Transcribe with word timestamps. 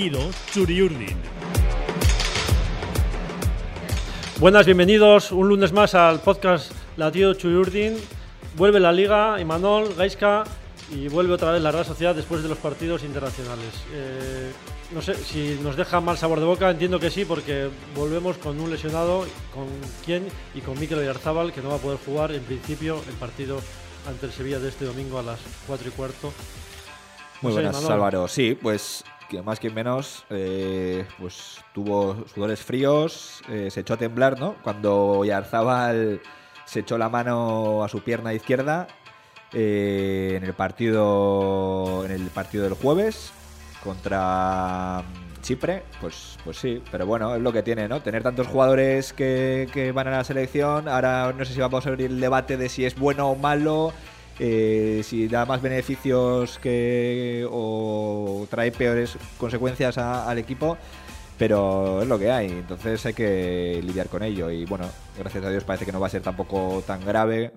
Latido 0.00 0.30
Churiurdin. 0.50 1.16
Buenas, 4.38 4.64
bienvenidos 4.64 5.30
un 5.30 5.46
lunes 5.46 5.74
más 5.74 5.94
al 5.94 6.20
podcast 6.20 6.72
Latido 6.96 7.34
Churiurdin. 7.34 7.98
Vuelve 8.56 8.80
la 8.80 8.92
Liga, 8.92 9.38
Imanol, 9.38 9.94
Gaiska 9.94 10.44
y 10.90 11.08
vuelve 11.08 11.34
otra 11.34 11.52
vez 11.52 11.60
la 11.60 11.70
Real 11.70 11.84
Sociedad 11.84 12.14
después 12.14 12.42
de 12.42 12.48
los 12.48 12.56
partidos 12.56 13.04
internacionales. 13.04 13.74
Eh, 13.92 14.50
no 14.94 15.02
sé 15.02 15.12
si 15.16 15.60
nos 15.62 15.76
deja 15.76 16.00
mal 16.00 16.16
sabor 16.16 16.40
de 16.40 16.46
boca, 16.46 16.70
entiendo 16.70 16.98
que 16.98 17.10
sí, 17.10 17.26
porque 17.26 17.68
volvemos 17.94 18.38
con 18.38 18.58
un 18.58 18.70
lesionado, 18.70 19.26
con 19.54 19.66
quién 20.06 20.26
y 20.54 20.62
con 20.62 20.80
Mikel 20.80 21.00
Oyarzábal, 21.00 21.52
que 21.52 21.60
no 21.60 21.68
va 21.68 21.74
a 21.74 21.78
poder 21.78 21.98
jugar 21.98 22.32
en 22.32 22.42
principio 22.44 23.02
el 23.06 23.14
partido 23.16 23.60
ante 24.08 24.24
el 24.24 24.32
Sevilla 24.32 24.60
de 24.60 24.70
este 24.70 24.86
domingo 24.86 25.18
a 25.18 25.22
las 25.22 25.40
4 25.66 25.88
y 25.88 25.90
cuarto. 25.90 26.32
Muy 27.42 27.52
buenas. 27.52 27.84
Álvaro. 27.84 28.28
Sí, 28.28 28.54
pues 28.54 29.04
que 29.30 29.40
más 29.42 29.60
que 29.60 29.70
menos, 29.70 30.26
eh, 30.28 31.06
pues 31.18 31.64
tuvo 31.72 32.26
sudores 32.34 32.60
fríos, 32.60 33.42
eh, 33.48 33.70
se 33.70 33.80
echó 33.80 33.94
a 33.94 33.96
temblar, 33.96 34.38
¿no? 34.38 34.56
Cuando 34.62 35.24
Yarzábal 35.24 36.20
se 36.66 36.80
echó 36.80 36.98
la 36.98 37.08
mano 37.08 37.84
a 37.84 37.88
su 37.88 38.02
pierna 38.02 38.34
izquierda 38.34 38.88
eh, 39.52 40.34
en 40.36 40.44
el 40.44 40.52
partido 40.52 42.04
en 42.04 42.10
el 42.10 42.26
partido 42.28 42.64
del 42.64 42.74
jueves 42.74 43.32
contra 43.84 45.02
mm, 45.02 45.42
Chipre, 45.42 45.84
pues, 46.00 46.36
pues 46.44 46.56
sí, 46.58 46.82
pero 46.90 47.06
bueno, 47.06 47.34
es 47.36 47.40
lo 47.40 47.52
que 47.52 47.62
tiene, 47.62 47.88
¿no? 47.88 48.02
Tener 48.02 48.24
tantos 48.24 48.48
jugadores 48.48 49.12
que, 49.12 49.68
que 49.72 49.92
van 49.92 50.08
a 50.08 50.10
la 50.10 50.24
selección, 50.24 50.88
ahora 50.88 51.32
no 51.36 51.44
sé 51.44 51.54
si 51.54 51.60
vamos 51.60 51.86
a 51.86 51.88
abrir 51.88 52.10
el 52.10 52.20
debate 52.20 52.56
de 52.56 52.68
si 52.68 52.84
es 52.84 52.98
bueno 52.98 53.30
o 53.30 53.36
malo, 53.36 53.92
eh, 54.40 55.02
si 55.04 55.28
da 55.28 55.44
más 55.44 55.60
beneficios 55.62 56.58
que 56.58 57.46
o 57.50 58.46
trae 58.50 58.72
peores 58.72 59.16
consecuencias 59.38 59.98
al 59.98 60.38
equipo, 60.38 60.76
pero 61.38 62.02
es 62.02 62.08
lo 62.08 62.18
que 62.18 62.30
hay, 62.30 62.46
entonces 62.50 63.04
hay 63.06 63.12
que 63.14 63.80
lidiar 63.84 64.08
con 64.08 64.22
ello 64.22 64.50
y 64.50 64.64
bueno, 64.64 64.86
gracias 65.18 65.44
a 65.44 65.50
Dios 65.50 65.64
parece 65.64 65.84
que 65.86 65.92
no 65.92 66.00
va 66.00 66.06
a 66.06 66.10
ser 66.10 66.22
tampoco 66.22 66.82
tan 66.86 67.04
grave. 67.04 67.52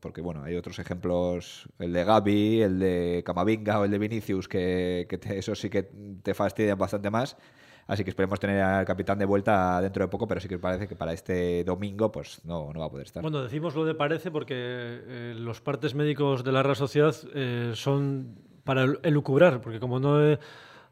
Porque 0.00 0.20
bueno, 0.20 0.42
hay 0.42 0.56
otros 0.56 0.80
ejemplos, 0.80 1.68
el 1.78 1.92
de 1.92 2.02
Gaby, 2.02 2.62
el 2.62 2.80
de 2.80 3.22
Camavinga 3.24 3.78
o 3.78 3.84
el 3.84 3.90
de 3.92 3.98
Vinicius, 4.00 4.48
que, 4.48 5.06
que 5.08 5.16
te- 5.16 5.38
eso 5.38 5.54
sí 5.54 5.70
que 5.70 5.84
te 6.24 6.34
fastidian 6.34 6.76
bastante 6.76 7.08
más. 7.08 7.36
Así 7.86 8.04
que 8.04 8.10
esperemos 8.10 8.38
tener 8.40 8.60
al 8.62 8.84
capitán 8.84 9.18
de 9.18 9.24
vuelta 9.24 9.80
dentro 9.82 10.04
de 10.04 10.08
poco, 10.08 10.26
pero 10.28 10.40
sí 10.40 10.48
que 10.48 10.58
parece 10.58 10.86
que 10.88 10.94
para 10.96 11.12
este 11.12 11.64
domingo 11.64 12.10
pues 12.12 12.44
no, 12.44 12.72
no 12.72 12.80
va 12.80 12.86
a 12.86 12.90
poder 12.90 13.06
estar. 13.06 13.22
Bueno, 13.22 13.42
decimos 13.42 13.74
lo 13.74 13.84
de 13.84 13.94
parece 13.94 14.30
porque 14.30 14.54
eh, 14.56 15.34
los 15.36 15.60
partes 15.60 15.94
médicos 15.94 16.44
de 16.44 16.52
la 16.52 16.62
Real 16.62 16.76
Sociedad 16.76 17.14
eh, 17.34 17.72
son 17.74 18.36
para 18.64 18.84
el- 18.84 19.00
elucubrar, 19.02 19.60
porque 19.60 19.80
como 19.80 19.98
no, 19.98 20.24
eh, 20.24 20.38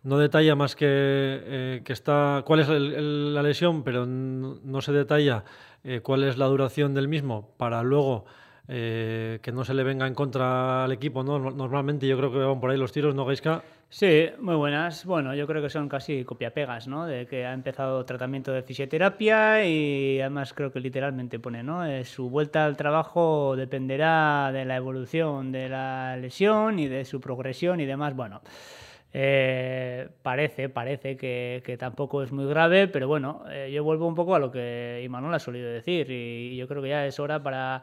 no 0.02 0.19
detalla 0.19 0.55
más 0.56 0.74
que, 0.74 0.86
eh, 0.88 1.82
que 1.84 1.92
está 1.92 2.42
cuál 2.44 2.60
es 2.60 2.69
el- 2.69 2.92
el- 2.94 3.34
la 3.34 3.42
lesión, 3.42 3.84
pero 3.84 4.04
no, 4.06 4.58
no 4.62 4.80
se 4.80 4.92
detalla 4.92 5.44
eh, 5.84 6.00
cuál 6.02 6.25
es 6.25 6.36
la 6.36 6.47
duración 6.47 6.92
del 6.92 7.06
mismo, 7.08 7.54
para 7.56 7.82
luego 7.82 8.25
eh, 8.72 9.38
que 9.42 9.50
no 9.52 9.64
se 9.64 9.75
le 9.75 9.82
venga 9.82 10.06
en 10.06 10.14
contra 10.14 10.84
al 10.84 10.92
equipo, 10.92 11.22
¿no? 11.25 11.38
No- 11.38 11.50
Normalmente 11.50 12.06
yo 12.06 12.16
creo 12.19 12.30
que 12.32 12.38
van 12.38 12.60
por 12.60 12.70
ahí 12.70 12.77
los 12.78 12.92
tiros, 12.92 13.14
¿no, 13.14 13.25
Gaiska? 13.25 13.62
Sí, 13.92 14.28
muy 14.38 14.55
buenas. 14.55 15.05
Bueno, 15.05 15.34
yo 15.34 15.48
creo 15.48 15.60
que 15.60 15.69
son 15.69 15.88
casi 15.88 16.24
copiapegas, 16.24 16.86
¿no? 16.86 17.06
De 17.06 17.27
que 17.27 17.44
ha 17.44 17.52
empezado 17.52 18.05
tratamiento 18.05 18.52
de 18.52 18.62
fisioterapia 18.62 19.64
y 19.66 20.20
además 20.20 20.55
creo 20.55 20.70
que 20.70 20.78
literalmente 20.78 21.41
pone, 21.41 21.64
¿no? 21.64 21.84
Eh, 21.84 22.05
su 22.05 22.30
vuelta 22.30 22.64
al 22.64 22.77
trabajo 22.77 23.56
dependerá 23.56 24.52
de 24.52 24.64
la 24.64 24.77
evolución 24.77 25.50
de 25.50 25.69
la 25.69 26.16
lesión 26.16 26.78
y 26.78 26.86
de 26.86 27.05
su 27.05 27.20
progresión 27.20 27.80
y 27.80 27.84
demás. 27.84 28.14
Bueno, 28.14 28.42
eh, 29.12 30.08
parece, 30.22 30.69
parece 30.69 31.16
que, 31.16 31.77
tampoco 31.77 32.22
es 32.22 32.31
muy 32.31 32.47
grave, 32.47 32.86
pero 32.86 33.09
bueno, 33.09 33.42
eh, 33.50 33.72
yo 33.75 33.82
vuelvo 33.82 34.06
un 34.06 34.15
poco 34.15 34.36
a 34.36 34.38
lo 34.38 34.53
que 34.53 35.03
Imanol 35.04 35.34
ha 35.34 35.41
solido 35.41 35.69
decir 35.69 36.09
y 36.12 36.56
yo 36.56 36.69
creo 36.69 36.81
que 36.81 36.91
ya 36.91 37.06
es 37.06 37.19
hora 37.19 37.42
para 37.42 37.82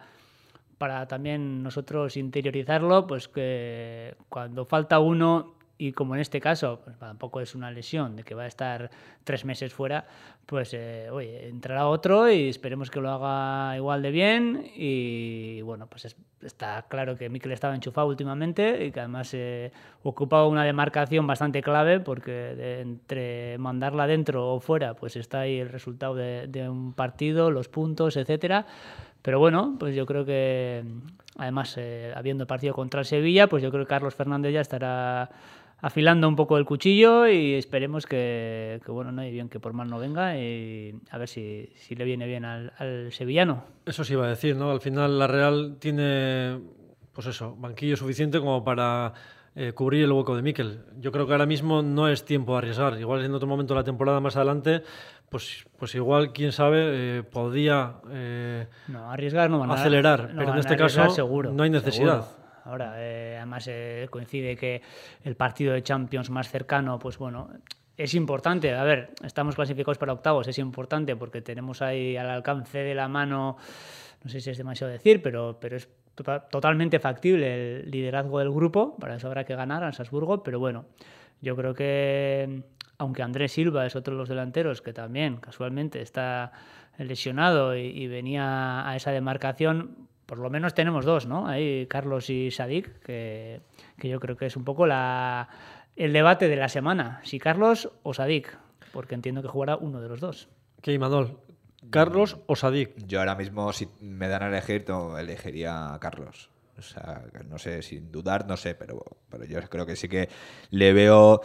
para 0.77 1.07
también 1.07 1.63
nosotros 1.63 2.17
interiorizarlo, 2.17 3.07
pues 3.07 3.27
que 3.27 4.15
cuando 4.29 4.65
falta 4.65 4.99
uno 4.99 5.56
y 5.77 5.91
como 5.91 6.15
en 6.15 6.21
este 6.21 6.39
caso 6.41 6.81
pues 6.83 6.97
tampoco 6.97 7.39
es 7.41 7.53
una 7.55 7.69
lesión 7.71 8.15
de 8.15 8.23
que 8.23 8.33
va 8.35 8.43
a 8.43 8.47
estar 8.47 8.89
tres 9.23 9.45
meses 9.45 9.73
fuera, 9.73 10.05
pues 10.45 10.73
eh, 10.73 11.09
oye, 11.11 11.47
entrará 11.47 11.87
otro 11.87 12.29
y 12.31 12.49
esperemos 12.49 12.89
que 12.89 12.99
lo 13.01 13.09
haga 13.11 13.75
igual 13.75 14.01
de 14.01 14.11
bien 14.11 14.71
y 14.75 15.61
bueno, 15.61 15.87
pues 15.87 16.05
es- 16.05 16.15
está 16.41 16.85
claro 16.87 17.15
que 17.17 17.29
Mikel 17.29 17.51
estaba 17.51 17.75
enchufado 17.75 18.07
últimamente 18.07 18.85
y 18.85 18.91
que 18.91 18.99
además 19.01 19.31
eh, 19.33 19.71
ocupaba 20.03 20.47
una 20.47 20.63
demarcación 20.63 21.27
bastante 21.27 21.61
clave 21.61 21.99
porque 21.99 22.31
de- 22.31 22.81
entre 22.81 23.57
mandarla 23.57 24.07
dentro 24.07 24.53
o 24.53 24.59
fuera, 24.59 24.93
pues 24.95 25.15
está 25.15 25.41
ahí 25.41 25.59
el 25.59 25.69
resultado 25.69 26.15
de, 26.15 26.47
de 26.47 26.69
un 26.69 26.93
partido, 26.93 27.51
los 27.51 27.67
puntos, 27.69 28.15
etcétera. 28.17 28.65
Pero 29.21 29.39
bueno, 29.39 29.75
pues 29.77 29.93
yo 29.95 30.05
creo 30.05 30.23
que 30.25 30.83
además 31.37 31.75
eh, 31.77 32.13
habiendo 32.15 32.47
partido 32.47 32.73
contra 32.73 33.01
el 33.01 33.05
Sevilla, 33.05 33.47
pues 33.47 33.61
yo 33.61 33.69
creo 33.71 33.83
que 33.83 33.89
Carlos 33.89 34.15
Fernández 34.15 34.53
ya 34.53 34.61
estará 34.61 35.29
afilando 35.79 36.27
un 36.27 36.35
poco 36.35 36.57
el 36.57 36.65
cuchillo 36.65 37.27
y 37.27 37.53
esperemos 37.53 38.05
que, 38.05 38.81
que, 38.83 38.91
bueno, 38.91 39.11
no 39.11 39.21
hay 39.21 39.31
bien 39.31 39.49
que 39.49 39.59
por 39.59 39.73
mal 39.73 39.87
no 39.89 39.99
venga 39.99 40.37
y 40.37 40.95
a 41.11 41.17
ver 41.17 41.27
si, 41.27 41.69
si 41.75 41.95
le 41.95 42.03
viene 42.05 42.25
bien 42.25 42.45
al, 42.45 42.73
al 42.77 43.11
sevillano. 43.11 43.63
Eso 43.85 44.03
sí 44.03 44.13
iba 44.13 44.25
a 44.25 44.29
decir, 44.29 44.55
¿no? 44.55 44.71
Al 44.71 44.81
final 44.81 45.19
la 45.19 45.27
Real 45.27 45.77
tiene, 45.79 46.59
pues 47.13 47.27
eso, 47.27 47.55
banquillo 47.57 47.95
suficiente 47.95 48.39
como 48.39 48.63
para 48.63 49.13
eh, 49.55 49.73
cubrir 49.73 50.03
el 50.03 50.11
hueco 50.11 50.35
de 50.35 50.41
Mikel. 50.41 50.81
Yo 50.99 51.11
creo 51.11 51.25
que 51.27 51.33
ahora 51.33 51.45
mismo 51.45 51.81
no 51.81 52.07
es 52.07 52.25
tiempo 52.25 52.53
de 52.53 52.57
arriesgar. 52.59 52.99
Igual 52.99 53.23
en 53.23 53.33
otro 53.33 53.47
momento 53.47 53.73
de 53.73 53.79
la 53.79 53.83
temporada 53.83 54.19
más 54.19 54.35
adelante, 54.35 54.81
pues, 55.29 55.65
pues 55.77 55.93
igual, 55.95 56.31
quién 56.33 56.51
sabe, 56.51 57.17
eh, 57.19 57.23
podía 57.23 57.95
eh, 58.11 58.67
No, 58.87 59.11
arriesgar 59.11 59.49
no 59.49 59.59
van 59.59 59.71
a 59.71 59.73
acelerar, 59.75 60.21
no 60.21 60.27
pero 60.29 60.41
en 60.41 60.49
van 60.49 60.59
este 60.59 60.75
caso 60.77 61.09
seguro, 61.09 61.51
no 61.53 61.63
hay 61.63 61.69
necesidad. 61.69 62.21
seguro. 62.21 62.46
Ahora, 62.67 62.95
eh, 62.97 63.35
además 63.37 63.65
eh, 63.69 64.07
coincide 64.09 64.57
que 64.57 64.81
el 65.23 65.35
partido 65.35 65.73
de 65.73 65.81
Champions 65.83 66.29
más 66.29 66.49
cercano, 66.49 66.99
pues 66.99 67.17
bueno, 67.17 67.49
es 67.95 68.13
importante. 68.13 68.73
A 68.73 68.83
ver, 68.83 69.11
estamos 69.23 69.55
clasificados 69.55 69.97
para 69.97 70.11
octavos, 70.11 70.47
es 70.49 70.57
importante 70.59 71.15
porque 71.15 71.41
tenemos 71.41 71.81
ahí 71.81 72.17
al 72.17 72.29
alcance 72.29 72.79
de 72.79 72.93
la 72.93 73.07
mano, 73.07 73.55
no 74.21 74.29
sé 74.29 74.41
si 74.41 74.49
es 74.49 74.57
demasiado 74.57 74.91
decir, 74.91 75.21
pero, 75.21 75.57
pero 75.61 75.77
es 75.77 75.87
to- 76.13 76.41
totalmente 76.51 76.99
factible 76.99 77.79
el 77.79 77.89
liderazgo 77.89 78.39
del 78.39 78.51
grupo. 78.51 78.97
Para 78.97 79.15
eso 79.15 79.27
habrá 79.27 79.45
que 79.45 79.55
ganar 79.55 79.85
a 79.85 79.93
Salzburgo, 79.93 80.43
pero 80.43 80.59
bueno, 80.59 80.85
yo 81.41 81.55
creo 81.55 81.73
que 81.73 82.63
aunque 82.97 83.23
Andrés 83.23 83.53
Silva 83.53 83.85
es 83.85 83.95
otro 83.95 84.13
de 84.13 84.17
los 84.17 84.27
delanteros 84.27 84.81
que 84.81 84.91
también 84.91 85.37
casualmente 85.37 86.01
está 86.01 86.51
lesionado 86.97 87.77
y 87.77 88.07
venía 88.07 88.89
a 88.89 88.95
esa 88.95 89.11
demarcación, 89.11 90.07
por 90.27 90.37
lo 90.37 90.51
menos 90.51 90.75
tenemos 90.75 91.05
dos, 91.05 91.25
¿no? 91.25 91.47
Ahí 91.47 91.87
Carlos 91.87 92.29
y 92.29 92.51
Sadik, 92.51 92.99
que, 92.99 93.61
que 93.97 94.09
yo 94.09 94.19
creo 94.19 94.37
que 94.37 94.45
es 94.45 94.55
un 94.55 94.65
poco 94.65 94.85
la, 94.85 95.49
el 95.95 96.13
debate 96.13 96.47
de 96.47 96.57
la 96.57 96.69
semana, 96.69 97.21
si 97.23 97.39
Carlos 97.39 97.89
o 98.03 98.13
Sadik, 98.13 98.55
porque 98.91 99.15
entiendo 99.15 99.41
que 99.41 99.47
jugará 99.47 99.77
uno 99.77 100.01
de 100.01 100.09
los 100.09 100.19
dos. 100.19 100.49
¿Qué, 100.81 100.93
Imanol? 100.93 101.39
¿Carlos 101.89 102.37
o 102.45 102.55
Sadik? 102.55 102.91
Yo 103.07 103.19
ahora 103.19 103.35
mismo, 103.35 103.71
si 103.71 103.87
me 104.01 104.27
dan 104.27 104.43
a 104.43 104.47
elegir, 104.49 104.85
no, 104.87 105.17
elegiría 105.17 105.93
a 105.93 105.99
Carlos. 105.99 106.49
O 106.77 106.81
sea, 106.81 107.23
no 107.49 107.57
sé, 107.57 107.81
sin 107.81 108.11
dudar, 108.11 108.45
no 108.47 108.57
sé, 108.57 108.75
pero, 108.75 109.03
pero 109.29 109.45
yo 109.45 109.59
creo 109.61 109.85
que 109.85 109.95
sí 109.95 110.09
que 110.09 110.29
le 110.69 110.93
veo, 110.93 111.41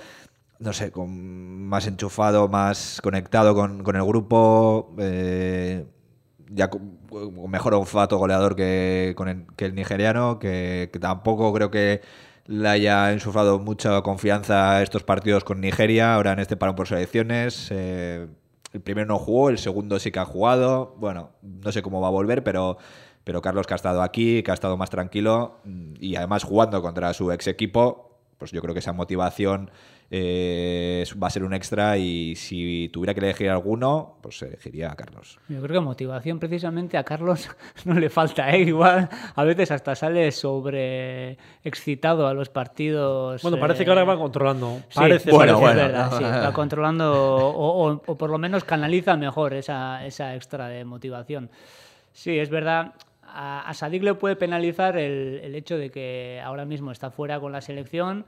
no 0.58 0.72
sé, 0.72 0.90
con 0.90 1.66
más 1.66 1.86
enchufado, 1.86 2.48
más 2.48 3.00
conectado 3.00 3.54
con, 3.54 3.82
con 3.82 3.96
el 3.96 4.04
grupo, 4.04 4.94
eh, 4.98 5.86
ya 6.54 6.70
mejor 7.48 7.74
olfato 7.74 8.18
goleador 8.18 8.56
que, 8.56 9.14
con 9.16 9.28
el, 9.28 9.46
que 9.56 9.66
el 9.66 9.74
nigeriano, 9.74 10.38
que, 10.38 10.90
tampoco 11.00 11.52
creo 11.52 11.70
que 11.70 12.02
le 12.46 12.68
haya 12.68 13.12
enchufado 13.12 13.58
mucha 13.58 14.02
confianza 14.02 14.82
estos 14.82 15.04
partidos 15.04 15.44
con 15.44 15.60
Nigeria, 15.60 16.14
ahora 16.14 16.32
en 16.32 16.40
este 16.40 16.56
parón 16.56 16.76
por 16.76 16.88
selecciones. 16.88 17.68
eh, 17.70 18.26
el 18.72 18.80
primero 18.80 19.06
no 19.06 19.18
jugó, 19.18 19.50
el 19.50 19.58
segundo 19.58 19.98
sí 19.98 20.10
que 20.10 20.18
ha 20.18 20.24
jugado. 20.24 20.94
Bueno, 20.98 21.30
no 21.42 21.72
sé 21.72 21.82
cómo 21.82 22.00
va 22.00 22.08
a 22.08 22.10
volver, 22.10 22.42
pero, 22.42 22.78
pero 23.22 23.42
Carlos 23.42 23.66
que 23.66 23.74
ha 23.74 23.76
estado 23.76 24.02
aquí, 24.02 24.42
que 24.42 24.50
ha 24.50 24.54
estado 24.54 24.76
más 24.76 24.90
tranquilo 24.90 25.60
mm, 25.64 25.94
y 26.00 26.16
además 26.16 26.44
jugando 26.44 26.80
contra 26.80 27.12
su 27.12 27.30
ex 27.32 27.46
equipo, 27.48 28.18
pues 28.38 28.50
yo 28.50 28.62
creo 28.62 28.74
que 28.74 28.80
esa 28.80 28.92
motivación 28.92 29.70
eh, 30.14 31.04
va 31.20 31.28
a 31.28 31.30
ser 31.30 31.42
un 31.42 31.54
extra 31.54 31.96
y 31.96 32.36
si 32.36 32.90
tuviera 32.92 33.14
que 33.14 33.20
elegir 33.20 33.48
alguno, 33.48 34.18
pues 34.20 34.42
elegiría 34.42 34.92
a 34.92 34.94
Carlos. 34.94 35.38
Yo 35.48 35.62
creo 35.62 35.80
que 35.80 35.84
motivación 35.86 36.38
precisamente 36.38 36.98
a 36.98 37.02
Carlos 37.04 37.48
no 37.86 37.94
le 37.98 38.10
falta, 38.10 38.50
¿eh? 38.54 38.60
Igual 38.60 39.08
a 39.34 39.44
veces 39.44 39.70
hasta 39.70 39.94
sale 39.94 40.30
sobre 40.30 41.38
excitado 41.64 42.26
a 42.26 42.34
los 42.34 42.50
partidos. 42.50 43.40
Bueno, 43.42 43.58
parece 43.58 43.82
eh, 43.82 43.84
que 43.86 43.90
ahora 43.90 44.04
va 44.04 44.18
controlando. 44.18 44.80
Sí, 44.90 44.96
Parece, 45.00 45.30
Bueno, 45.30 45.58
parece. 45.58 45.80
es 45.80 45.88
bueno. 45.88 45.98
verdad, 46.10 46.18
sí, 46.18 46.24
va 46.24 46.52
controlando 46.52 47.12
o, 47.14 47.88
o- 47.90 48.02
o 48.06 48.18
por 48.18 48.28
lo 48.28 48.36
menos 48.36 48.64
canaliza 48.64 49.16
mejor 49.16 49.54
esa, 49.54 50.04
esa 50.04 50.34
extra 50.34 50.68
de 50.68 50.84
motivación. 50.84 51.48
Sí, 52.12 52.38
es 52.38 52.50
verdad. 52.50 52.92
a, 53.26 53.66
a 53.66 53.72
Sadik 53.72 54.02
le 54.02 54.12
puede 54.12 54.36
penalizar 54.36 54.98
el, 54.98 55.40
el 55.42 55.54
hecho 55.54 55.78
de 55.78 55.88
que 55.90 56.38
ahora 56.44 56.66
mismo 56.66 56.92
está 56.92 57.10
fuera 57.10 57.40
con 57.40 57.50
la 57.50 57.62
selección 57.62 58.26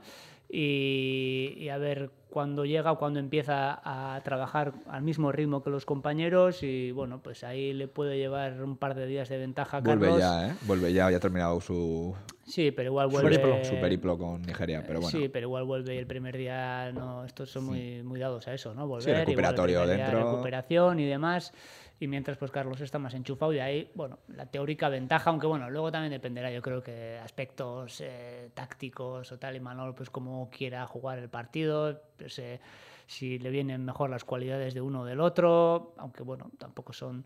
y, 0.49 1.53
y 1.57 1.69
a 1.69 1.77
ver 1.77 2.11
cuándo 2.29 2.65
llega 2.65 2.91
o 2.91 2.97
cuándo 2.97 3.19
empieza 3.19 3.79
a 3.83 4.19
trabajar 4.21 4.73
al 4.89 5.01
mismo 5.03 5.31
ritmo 5.31 5.63
que 5.63 5.69
los 5.69 5.85
compañeros 5.85 6.63
y 6.63 6.91
bueno, 6.91 7.21
pues 7.23 7.45
ahí 7.45 7.71
le 7.71 7.87
puede 7.87 8.17
llevar 8.17 8.61
un 8.61 8.75
par 8.75 8.93
de 8.93 9.05
días 9.07 9.29
de 9.29 9.37
ventaja 9.37 9.77
a 9.77 9.79
Vuelve 9.81 10.07
Carlos. 10.07 10.19
ya, 10.21 10.49
¿eh? 10.49 10.55
Vuelve 10.63 10.91
ya, 10.91 11.09
ya 11.09 11.17
ha 11.17 11.19
terminado 11.21 11.61
su, 11.61 12.13
Sí, 12.43 12.71
pero 12.71 12.89
igual 12.89 13.07
Su 13.09 13.13
vuelve... 13.21 13.39
periplo, 13.39 13.63
su 13.65 13.75
periplo 13.79 14.17
con 14.17 14.41
Nigeria, 14.41 14.83
pero 14.85 14.99
bueno. 14.99 15.17
Sí, 15.17 15.29
pero 15.29 15.47
igual 15.47 15.63
vuelve 15.63 15.97
el 15.97 16.05
primer 16.07 16.35
día 16.35 16.91
no, 16.91 17.23
estos 17.23 17.49
son 17.49 17.63
muy, 17.65 18.03
muy 18.03 18.19
dados 18.19 18.45
a 18.49 18.53
eso, 18.53 18.73
¿no? 18.75 18.85
Volver, 18.85 19.03
Sí, 19.03 19.09
igual 19.11 19.25
recuperatorio 19.25 19.85
día 19.85 19.97
dentro. 19.97 20.31
recuperación 20.31 20.99
y 20.99 21.05
demás. 21.05 21.53
Y 21.99 22.07
mientras 22.07 22.37
pues 22.37 22.51
Carlos 22.51 22.81
está 22.81 22.99
más 22.99 23.13
enchufado 23.13 23.53
y 23.53 23.59
ahí, 23.59 23.89
bueno, 23.95 24.19
la 24.27 24.45
teórica 24.45 24.89
ventaja, 24.89 25.29
aunque 25.29 25.47
bueno, 25.47 25.69
luego 25.69 25.91
también 25.91 26.11
dependerá, 26.11 26.51
yo 26.51 26.61
creo 26.61 26.83
que 26.83 27.17
aspectos 27.17 28.01
eh, 28.01 28.49
tácticos 28.53 29.31
o 29.31 29.39
tal, 29.39 29.55
y 29.55 29.61
Manol 29.61 29.95
pues 29.95 30.09
cómo 30.09 30.49
quiera 30.49 30.85
jugar 30.87 31.19
el 31.19 31.29
partido, 31.29 32.01
pues, 32.17 32.37
eh, 32.39 32.59
si 33.07 33.39
le 33.39 33.49
vienen 33.49 33.85
mejor 33.85 34.09
las 34.09 34.25
cualidades 34.25 34.73
de 34.73 34.81
uno 34.81 35.01
o 35.01 35.05
del 35.05 35.21
otro, 35.21 35.93
aunque 35.97 36.23
bueno, 36.23 36.51
tampoco 36.57 36.91
son 36.91 37.23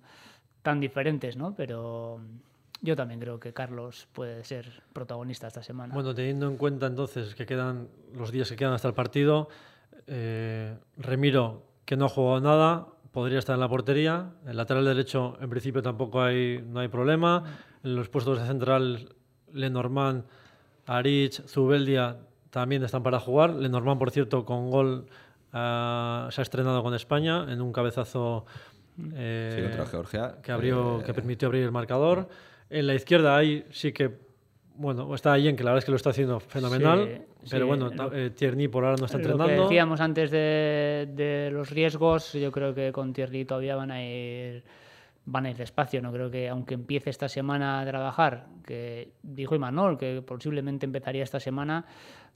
tan 0.62 0.80
diferentes, 0.80 1.36
¿no? 1.36 1.56
Pero 1.56 2.19
yo 2.81 2.95
también 2.95 3.19
creo 3.19 3.39
que 3.39 3.54
Carlos 3.54 4.07
puede 4.13 4.44
ser 4.44 4.83
protagonista 4.94 5.48
esta 5.48 5.63
semana. 5.63 5.94
Bueno, 5.94 6.13
teniendo 6.13 6.48
en 6.48 6.57
cuenta 6.57 6.88
entonces 6.88 7.36
que 7.36 7.45
quedan 7.45 7.89
los 8.13 8.31
días 8.31 8.50
que 8.50 8.56
quedan 8.56 8.74
hasta 8.74 8.88
el 8.88 8.94
partido, 8.94 9.50
eh, 10.07 10.77
Remiro, 10.98 11.63
que 11.86 11.98
no 11.98 12.06
ha 12.06 12.10
jugado 12.10 12.42
nada, 12.42 12.88
podría 13.12 13.40
estar 13.40 13.54
en 13.56 13.60
la 13.60 13.70
portería. 13.70 14.32
El 14.48 14.58
lateral 14.58 14.86
derecho, 14.86 15.38
en 15.42 15.50
principio, 15.50 15.82
tampoco 15.82 16.22
hay, 16.22 16.64
no 16.68 16.80
hay 16.80 16.88
problema. 16.88 17.44
En 17.84 17.96
los 17.96 18.10
puestos 18.10 18.40
de 18.40 18.46
central, 18.46 19.10
Lenormand, 19.52 20.24
Arich, 20.86 21.42
Zubeldia 21.48 22.18
también 22.50 22.84
están 22.84 23.04
para 23.04 23.20
jugar. 23.20 23.52
Lenormand, 23.52 24.00
por 24.00 24.12
cierto, 24.12 24.46
con 24.46 24.70
gol 24.70 25.08
ah, 25.54 26.28
se 26.32 26.42
ha 26.42 26.44
estrenado 26.44 26.84
con 26.84 26.94
España 26.94 27.46
en 27.52 27.62
un 27.62 27.72
cabezazo 27.72 28.46
eh, 29.14 29.52
Sí, 29.56 29.62
contra 29.62 29.86
Georgia. 29.86 30.36
que, 30.44 30.52
abrió, 30.52 31.00
Eh, 31.00 31.04
que 31.04 31.14
permitió 31.14 31.48
abrir 31.48 31.64
el 31.64 31.72
marcador. 31.72 32.28
En 32.70 32.86
la 32.88 32.94
izquierda 32.96 33.36
ahí 33.38 33.66
sí 33.72 33.92
que, 33.92 34.29
bueno, 34.80 35.14
está 35.14 35.34
Allen, 35.34 35.56
que 35.56 35.64
la 35.64 35.72
verdad 35.72 35.80
es 35.80 35.86
que 35.86 35.92
lo 35.92 35.98
está 35.98 36.10
haciendo 36.12 36.40
fenomenal, 36.40 37.08
Sí, 37.44 37.48
pero 37.52 37.66
sí, 37.66 37.68
bueno, 37.68 37.90
lo- 37.90 38.14
eh, 38.16 38.30
Tierney 38.31 38.68
por 38.70 38.84
ahora 38.86 38.96
no 38.98 39.06
está 39.06 39.18
Lo 39.18 39.24
que 39.26 39.31
entrenando. 39.31 39.64
decíamos 39.64 40.00
antes 40.02 40.31
de, 40.31 41.08
de 41.16 41.50
los 41.52 41.70
riesgos, 41.70 42.34
yo 42.34 42.52
creo 42.52 42.74
que 42.74 42.92
con 42.92 43.14
Thierry 43.14 43.46
todavía 43.46 43.76
van 43.76 43.92
a 43.92 44.04
ir 44.04 44.64
van 45.26 45.46
a 45.46 45.52
ir 45.52 45.58
despacio. 45.58 46.02
No 46.02 46.12
creo 46.12 46.31
que 46.31 46.50
aunque 46.50 46.74
empiece 46.74 47.10
esta 47.12 47.30
semana 47.30 47.81
a 47.81 47.86
trabajar, 47.86 48.48
que 48.66 49.12
dijo 49.22 49.54
Imanol 49.54 49.98
que 49.98 50.24
posiblemente 50.26 50.86
empezaría 50.88 51.24
esta 51.24 51.40
semana, 51.40 51.86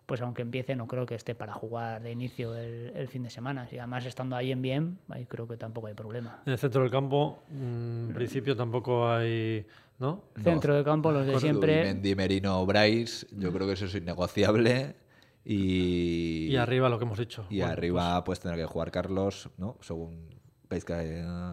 pues 0.06 0.22
aunque 0.22 0.42
empiece 0.44 0.76
no 0.76 0.86
creo 0.86 1.06
que 1.06 1.16
esté 1.16 1.34
para 1.34 1.54
jugar 1.54 2.04
de 2.04 2.12
inicio 2.12 2.56
el, 2.56 2.92
el 2.96 3.08
fin 3.08 3.24
de 3.24 3.30
semana. 3.32 3.68
Y 3.72 3.78
además 3.80 4.06
estando 4.06 4.36
ahí 4.36 4.52
en 4.52 4.62
bien, 4.62 4.98
ahí 5.10 5.26
creo 5.26 5.48
que 5.48 5.58
tampoco 5.58 5.88
hay 5.88 5.94
problema. 5.96 6.42
En 6.46 6.52
el 6.52 6.60
centro 6.60 6.82
del 6.84 6.92
campo, 6.92 7.40
mm, 7.50 8.10
en 8.10 8.14
principio 8.14 8.56
tampoco 8.56 9.10
hay, 9.10 9.66
¿no? 10.00 10.24
No. 10.36 10.44
Centro 10.44 10.76
de 10.76 10.84
campo, 10.84 11.12
los 11.12 11.26
de 11.26 11.40
siempre. 11.40 11.84
Mendy, 11.84 12.16
Merino, 12.16 12.66
Bryce, 12.66 13.28
yo 13.32 13.52
creo 13.54 13.68
que 13.68 13.74
eso 13.74 13.86
es 13.86 13.96
innegociable. 13.96 14.96
Y, 15.46 16.48
Y 16.52 16.56
arriba 16.56 16.88
lo 16.90 16.98
que 16.98 17.06
hemos 17.06 17.18
dicho. 17.20 17.46
y 17.50 17.58
Bueno, 17.60 17.74
arriba 17.74 18.24
pues 18.24 18.40
tendrá 18.40 18.58
que 18.58 18.66
jugar 18.66 18.92
Carlos, 18.92 19.50
¿no? 19.58 19.78
Según 19.82 20.30
Gaizka, 20.70 21.04
eh, 21.04 21.18
y 21.18 21.20
en 21.20 21.52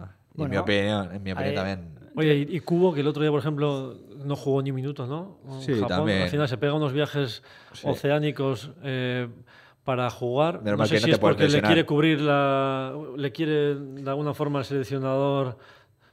mi 0.49 0.55
Bueno, 0.55 0.61
opinión, 0.61 1.13
en 1.13 1.23
mi 1.23 1.31
opinión 1.33 1.37
ahí- 1.49 1.55
también. 1.55 1.95
pues, 2.15 2.25
Oye, 2.27 2.47
y, 2.49 2.59
Cubo, 2.61 2.93
que 2.93 3.01
el 3.01 3.07
otro 3.07 3.21
día, 3.21 3.31
por 3.31 3.39
ejemplo, 3.39 3.95
no 4.25 4.35
jugó 4.35 4.61
ni 4.61 4.69
un 4.71 4.75
minuto, 4.77 5.05
¿no? 5.07 5.39
En 5.45 5.61
Sí, 5.61 5.73
Japón, 5.73 5.87
también. 5.87 6.21
Al 6.23 6.29
final 6.29 6.47
se 6.47 6.57
pega 6.57 6.73
unos 6.73 6.93
viajes 6.93 7.43
Sí. 7.73 7.87
oceánicos 7.87 8.71
eh, 8.83 9.27
para 9.83 10.09
jugar. 10.09 10.59
Menos 10.61 10.71
no 10.71 10.77
mal 10.77 10.87
sé 10.87 10.95
que 10.95 11.01
no 11.01 11.05
si 11.07 11.11
es 11.11 11.17
porque 11.19 11.47
le 11.49 11.61
quiere 11.61 11.85
cubrir 11.85 12.21
la... 12.21 12.93
Le 13.17 13.31
quiere, 13.31 13.75
de 13.75 14.09
alguna 14.09 14.33
forma, 14.33 14.59
el 14.59 14.65
seleccionador, 14.65 15.57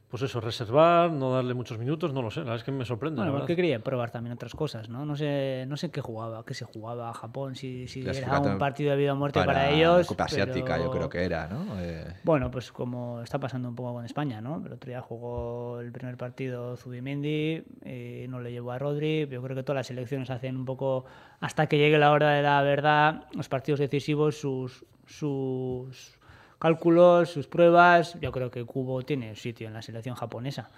pues 0.09 0.23
eso, 0.23 0.41
reservar, 0.41 1.11
no 1.11 1.31
darle 1.31 1.53
muchos 1.53 1.77
minutos, 1.77 2.13
no 2.13 2.23
lo 2.23 2.31
sé. 2.31 2.39
La 2.39 2.45
verdad 2.45 2.57
es 2.57 2.63
que 2.63 2.71
me 2.71 2.83
sorprende. 2.83 3.17
Bueno, 3.17 3.31
la 3.33 3.37
porque 3.39 3.55
quería 3.55 3.79
probar 3.79 4.09
también 4.09 4.33
otras 4.33 4.53
cosas, 4.55 4.89
¿no? 4.89 5.05
No 5.05 5.15
sé, 5.15 5.65
no 5.67 5.77
sé 5.77 5.91
qué 5.91 6.01
jugaba, 6.01 6.43
qué 6.43 6.55
se 6.55 6.65
jugaba 6.65 7.09
a 7.11 7.13
Japón, 7.13 7.55
si, 7.55 7.87
si 7.87 8.01
era 8.01 8.39
un 8.39 8.57
partido 8.57 8.89
de 8.91 8.97
vida 8.97 9.13
o 9.13 9.15
muerte 9.15 9.43
para, 9.43 9.69
ellos. 9.69 10.07
Copa 10.07 10.23
Asiática, 10.23 10.77
yo 10.77 10.83
pero- 10.85 10.91
creo 10.91 11.09
que 11.09 11.23
era, 11.23 11.47
¿no? 11.47 11.79
Eh, 11.79 12.05
Bueno, 12.23 12.49
pues 12.49 12.71
como 12.71 13.21
está 13.21 13.39
pasando 13.39 13.69
un 13.69 13.75
poco 13.75 13.93
con 13.93 14.05
España, 14.05 14.41
¿no? 14.41 14.63
El 14.65 14.73
otro 14.73 14.89
día 14.89 15.01
jugó 15.01 15.79
el 15.79 15.91
primer 15.91 16.17
partido 16.17 16.75
Zubimendi, 16.75 17.63
eh, 17.83 18.25
no 18.29 18.39
le 18.39 18.51
llevó 18.51 18.71
a 18.71 18.79
Rodri. 18.79 19.27
Yo 19.29 19.41
creo 19.43 19.55
que 19.55 19.61
todas 19.63 19.77
las 19.81 19.87
selecciones 19.87 20.31
hacen 20.31 20.57
un 20.57 20.65
poco, 20.65 21.05
hasta 21.39 21.67
que 21.67 21.77
llegue 21.77 21.99
la 21.99 22.11
hora 22.11 22.31
de 22.31 22.41
la 22.41 22.61
verdad, 22.63 23.25
los 23.33 23.47
partidos 23.47 23.79
decisivos, 23.79 24.37
sus, 24.39 24.85
sus 25.05 26.18
cálculos, 26.59 27.29
sus 27.31 27.47
pruebas. 27.47 28.17
Yo 28.21 28.31
creo 28.31 28.51
que 28.51 28.63
Kubo 28.65 29.01
tiene 29.03 29.35
sitio 29.35 29.67
en 29.67 29.73
la 29.73 29.81
selección 29.81 30.15
japonesa. 30.15 30.69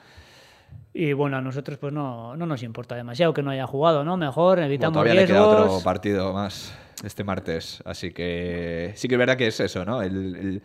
Y 0.94 1.13
bueno, 1.13 1.38
a 1.38 1.42
nosotros 1.42 1.78
pues 1.78 1.92
no, 1.94 2.36
no 2.38 2.45
nos 2.45 2.63
importa 2.63 2.95
demasiado 2.95 3.33
que 3.33 3.44
no 3.44 3.51
haya 3.51 3.68
jugado, 3.68 4.04
¿no? 4.06 4.16
Mejor, 4.18 4.57
bueno, 4.57 4.66
evitamos 4.68 4.94
todavía 4.94 5.13
le 5.16 5.25
queda 5.25 5.39
riesgos. 5.48 5.69
otro 5.74 5.83
partido 5.83 6.33
más 6.33 6.74
este 7.04 7.24
martes, 7.24 7.81
así 7.86 8.12
que 8.12 8.94
sí 8.95 9.07
que 9.07 9.16
es 9.16 9.19
verdad 9.19 9.36
que 9.38 9.48
es 9.48 9.60
eso, 9.60 9.83
¿no? 9.86 10.01
El, 10.01 10.36
el- 10.36 10.62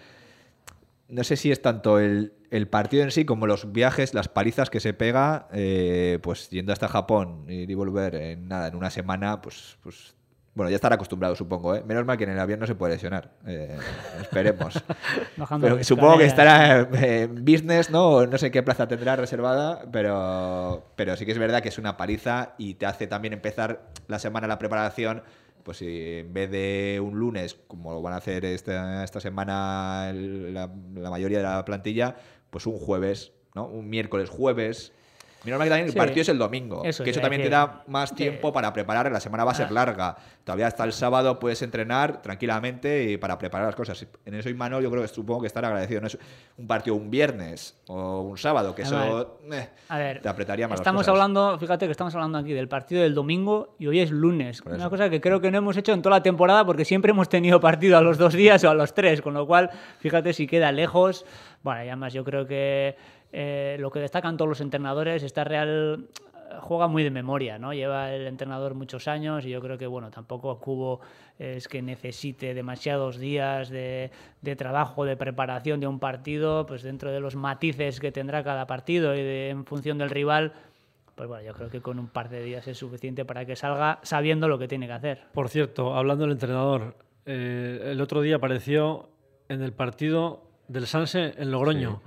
no 1.09 1.23
sé 1.23 1.37
si 1.37 1.53
es 1.53 1.63
tanto 1.63 2.01
el, 2.01 2.33
el 2.51 2.67
partido 2.67 3.05
en 3.05 3.13
sí 3.13 3.25
como 3.25 3.47
los 3.47 3.71
viajes, 3.73 4.13
las 4.13 4.27
palizas 4.29 4.71
que 4.71 4.81
se 4.81 4.93
pega, 4.93 5.47
eh, 5.53 6.19
pues 6.21 6.51
yendo 6.51 6.73
hasta 6.73 6.89
Japón 6.89 7.45
ir 7.49 7.71
y 7.71 7.75
volver 7.75 8.17
en 8.17 8.49
nada, 8.49 8.67
en 8.67 8.75
una 8.75 8.91
semana, 8.91 9.41
pues, 9.41 9.79
pues 9.85 10.17
bueno, 10.57 10.71
ya 10.71 10.77
estará 10.77 10.95
acostumbrado, 10.95 11.37
supongo, 11.37 11.75
¿eh? 11.77 11.85
Menos 11.87 12.07
mal 12.07 12.17
que 12.17 12.25
en 12.25 12.31
el 12.31 12.41
avión 12.41 12.59
no 12.59 12.67
se 12.67 12.75
puede 12.75 12.95
lesionar. 12.95 13.31
eh, 13.47 13.77
esperemos. 14.23 14.83
Pero 15.61 15.85
supongo 15.85 16.17
que 16.17 16.25
estará 16.25 16.89
en 16.93 17.45
business, 17.45 17.91
¿no? 17.91 18.27
No 18.27 18.39
sé 18.39 18.51
qué 18.51 18.63
plaza 18.63 18.89
tendrá 18.89 19.17
reservada, 19.17 19.85
pero, 19.93 20.93
pero 20.97 21.15
sí 21.17 21.27
que 21.27 21.33
es 21.33 21.39
verdad 21.39 21.63
que 21.63 21.69
es 21.69 21.77
una 21.77 21.99
paliza 21.99 22.55
y 22.57 22.75
te 22.75 22.87
hace 22.87 23.07
también 23.07 23.35
empezar 23.35 23.91
la 24.09 24.19
semana 24.19 24.47
la 24.47 24.59
preparación. 24.59 25.23
Pues 25.63 25.77
si 25.77 26.21
en 26.21 26.33
vez 26.33 26.51
de 26.51 27.03
un 27.05 27.19
lunes, 27.19 27.59
como 27.67 27.93
lo 27.93 28.01
van 28.01 28.15
a 28.15 28.17
hacer 28.17 28.47
esta, 28.47 29.05
esta 29.05 29.21
semana 29.21 30.11
la 30.15 31.11
mayoría 31.11 31.39
de 31.39 31.45
la 31.45 31.65
plantilla, 31.67 32.17
pues 32.49 32.67
un 32.67 32.79
jueves, 32.79 33.33
¿no? 33.55 33.67
Un 33.67 33.91
miércoles, 33.91 34.31
jueves. 34.31 34.93
Menos 35.47 35.59
mal 35.59 35.67
que 35.67 35.71
también 35.71 35.89
Sí. 35.89 35.93
el 35.93 35.99
partido 35.99 36.21
es 36.23 36.29
el 36.29 36.39
domingo, 36.39 36.83
Eso 36.85 37.03
que 37.05 37.11
eso 37.11 37.21
también 37.21 37.41
te 37.43 37.49
da 37.49 37.83
más 37.87 38.11
Que- 38.11 38.17
tiempo 38.17 38.53
para 38.53 38.73
preparar. 38.73 39.11
La 39.11 39.21
semana 39.21 39.45
va 39.45 39.53
a 39.53 39.55
ser 39.55 39.69
Ah. 39.71 39.73
larga. 39.73 40.17
Todavía 40.45 40.67
hasta 40.67 40.85
el 40.85 40.93
sábado 40.93 41.39
puedes 41.39 41.63
entrenar 41.63 42.21
tranquilamente 42.23 43.05
y 43.11 43.17
para 43.17 43.39
preparar 43.39 43.67
las 43.69 43.75
cosas. 43.77 44.07
En 44.25 44.35
eso 44.35 44.49
Imanol 44.49 44.83
yo 44.83 44.91
creo 44.91 45.03
que 45.03 45.09
supongo 45.09 45.41
que 45.41 45.47
estará 45.47 45.69
agradecido. 45.69 46.01
No 46.01 46.07
es 46.09 46.19
un 46.59 46.67
partido 46.67 46.97
un 46.97 47.11
viernes 47.11 47.81
o 47.89 48.21
un 48.21 48.37
sábado, 48.39 48.75
que 48.75 48.83
eso 48.83 49.39
eh, 49.51 49.69
A 49.89 49.99
ver, 49.99 50.21
te 50.21 50.29
apretaría 50.29 50.67
más 50.69 50.73
las 50.79 50.81
estamos 50.81 51.01
cosas. 51.01 51.13
hablando, 51.13 51.59
fíjate 51.59 51.87
que 51.87 51.93
estamos 51.93 52.15
hablando 52.15 52.39
aquí 52.39 52.53
del 52.53 52.69
partido 52.69 53.03
del 53.03 53.15
domingo 53.15 53.75
y 53.79 53.87
hoy 53.87 54.01
es 54.01 54.11
lunes. 54.11 54.61
Una 54.63 54.91
cosa 54.91 55.09
que 55.11 55.21
creo 55.21 55.41
que 55.41 55.51
no 55.51 55.59
hemos 55.59 55.77
hecho 55.77 55.93
en 55.93 56.03
toda 56.03 56.17
la 56.17 56.23
temporada 56.23 56.65
porque 56.65 56.85
siempre 56.85 57.11
hemos 57.13 57.29
tenido 57.29 57.61
partido 57.61 57.97
a 57.97 58.01
los 58.01 58.19
dos 58.19 58.35
días 58.35 58.63
o 58.65 58.71
a 58.71 58.75
los 58.75 58.95
tres, 58.95 59.23
con 59.23 59.35
lo 59.35 59.47
cual, 59.47 59.71
fíjate 60.01 60.33
si 60.33 60.47
queda 60.47 60.73
lejos. 60.73 61.25
Bueno, 61.63 61.85
y 61.85 61.89
además 61.89 62.13
yo 62.13 62.23
creo 62.25 62.47
que 62.47 62.97
eh, 63.39 63.77
lo 63.79 63.91
que 63.91 64.01
destacan 64.01 64.39
todos 64.39 64.49
los 64.49 64.61
entrenadores, 64.63 65.23
esta 65.23 65.45
Real 65.45 66.07
eh, 66.09 66.55
juega 66.61 66.87
muy 66.89 67.03
de 67.03 67.11
memoria, 67.11 67.59
¿no? 67.59 67.75
Lleva 67.75 68.15
el 68.15 68.27
entrenador 68.27 68.73
muchos 68.75 69.09
años 69.09 69.45
y 69.45 69.51
yo 69.51 69.61
creo 69.61 69.77
que, 69.77 69.87
bueno, 69.87 70.11
tampoco 70.11 70.59
Cubo 70.59 71.01
es 71.39 71.69
que 71.69 71.83
necesite 71.83 72.55
demasiados 72.55 73.19
días 73.19 73.69
de, 73.69 74.11
de 74.41 74.57
trabajo, 74.57 75.05
de 75.05 75.19
preparación 75.19 75.81
de 75.81 75.87
un 75.87 75.99
partido, 75.99 76.65
pues 76.65 76.83
dentro 76.83 77.11
de 77.13 77.21
los 77.21 77.37
matices 77.37 78.01
que 78.01 78.11
tendrá 78.11 78.43
cada 78.43 78.67
partido 78.67 79.15
y 79.15 79.19
de- 79.23 79.51
en 79.51 79.67
función 79.67 79.99
del 79.99 80.09
rival, 80.09 80.55
pues 81.15 81.29
bueno, 81.29 81.45
yo 81.45 81.53
creo 81.53 81.69
que 81.69 81.81
con 81.83 81.99
un 81.99 82.09
par 82.09 82.31
de 82.31 82.43
días 82.43 82.67
es 82.69 82.79
suficiente 82.79 83.25
para 83.27 83.45
que 83.45 83.55
salga 83.57 83.99
sabiendo 84.03 84.49
lo 84.49 84.59
que 84.59 84.67
tiene 84.69 84.87
que 84.87 84.93
hacer. 84.95 85.25
Por 85.35 85.49
cierto, 85.51 85.95
hablando 85.95 86.25
del 86.25 86.33
entrenador, 86.33 86.95
eh, 87.27 87.81
el 87.93 88.01
otro 88.01 88.23
día 88.23 88.37
apareció 88.37 89.09
en 89.51 89.63
el 89.63 89.73
partido 89.73 90.43
del 90.69 90.87
Sanse 90.87 91.35
en 91.37 91.51
Logroño. 91.51 92.01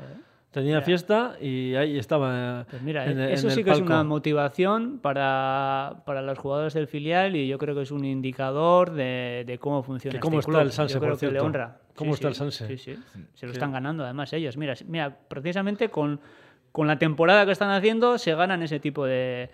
Tenía 0.52 0.76
Mira. 0.78 0.82
fiesta 0.86 1.36
y 1.40 1.76
ahí 1.76 2.00
estaba. 2.00 2.66
Pues 2.70 2.82
mira, 2.82 3.06
en 3.06 3.20
el- 3.20 3.30
eso 3.32 3.50
en 3.50 3.54
sí 3.56 3.64
que 3.64 3.70
es 3.70 3.82
una 3.82 4.04
motivación 4.04 4.98
para, 5.00 6.02
para 6.08 6.24
los 6.24 6.40
jugadores 6.40 6.74
del 6.74 6.88
filial 6.88 7.36
y 7.36 7.48
yo 7.48 7.60
creo 7.60 7.76
que 7.76 7.84
es 7.84 7.92
un 7.92 8.04
indicador 8.04 8.92
de, 8.92 9.44
de 9.46 9.60
cómo 9.60 9.84
funciona 9.84 10.14
Que 10.14 10.20
cómo 10.20 10.40
este 10.40 10.50
está 10.50 10.60
club. 10.60 10.68
el 10.68 10.72
Sanse, 10.72 10.94
Yo 10.96 11.00
creo 11.02 11.12
por 11.12 11.20
que 11.20 11.32
le 11.32 11.40
honra. 11.40 11.78
¿Cómo 11.96 12.12
Sí, 12.12 12.16
está 12.16 12.28
el 12.30 12.34
Sanse? 12.36 12.68
Sí, 12.68 12.78
sí. 12.80 12.96
Se 13.36 13.46
lo 13.46 13.52
Sí. 13.54 13.58
están 13.58 13.72
ganando 13.72 14.04
además 14.04 14.34
ellos. 14.34 14.58
Mira, 14.58 14.74
mira, 14.88 15.16
precisamente 15.28 15.90
con, 15.90 16.20
con 16.72 16.88
la 16.88 16.98
temporada 16.98 17.46
que 17.46 17.52
están 17.52 17.70
haciendo 17.70 18.18
se 18.18 18.34
ganan 18.34 18.64
ese 18.64 18.80
tipo 18.80 19.06
de, 19.06 19.52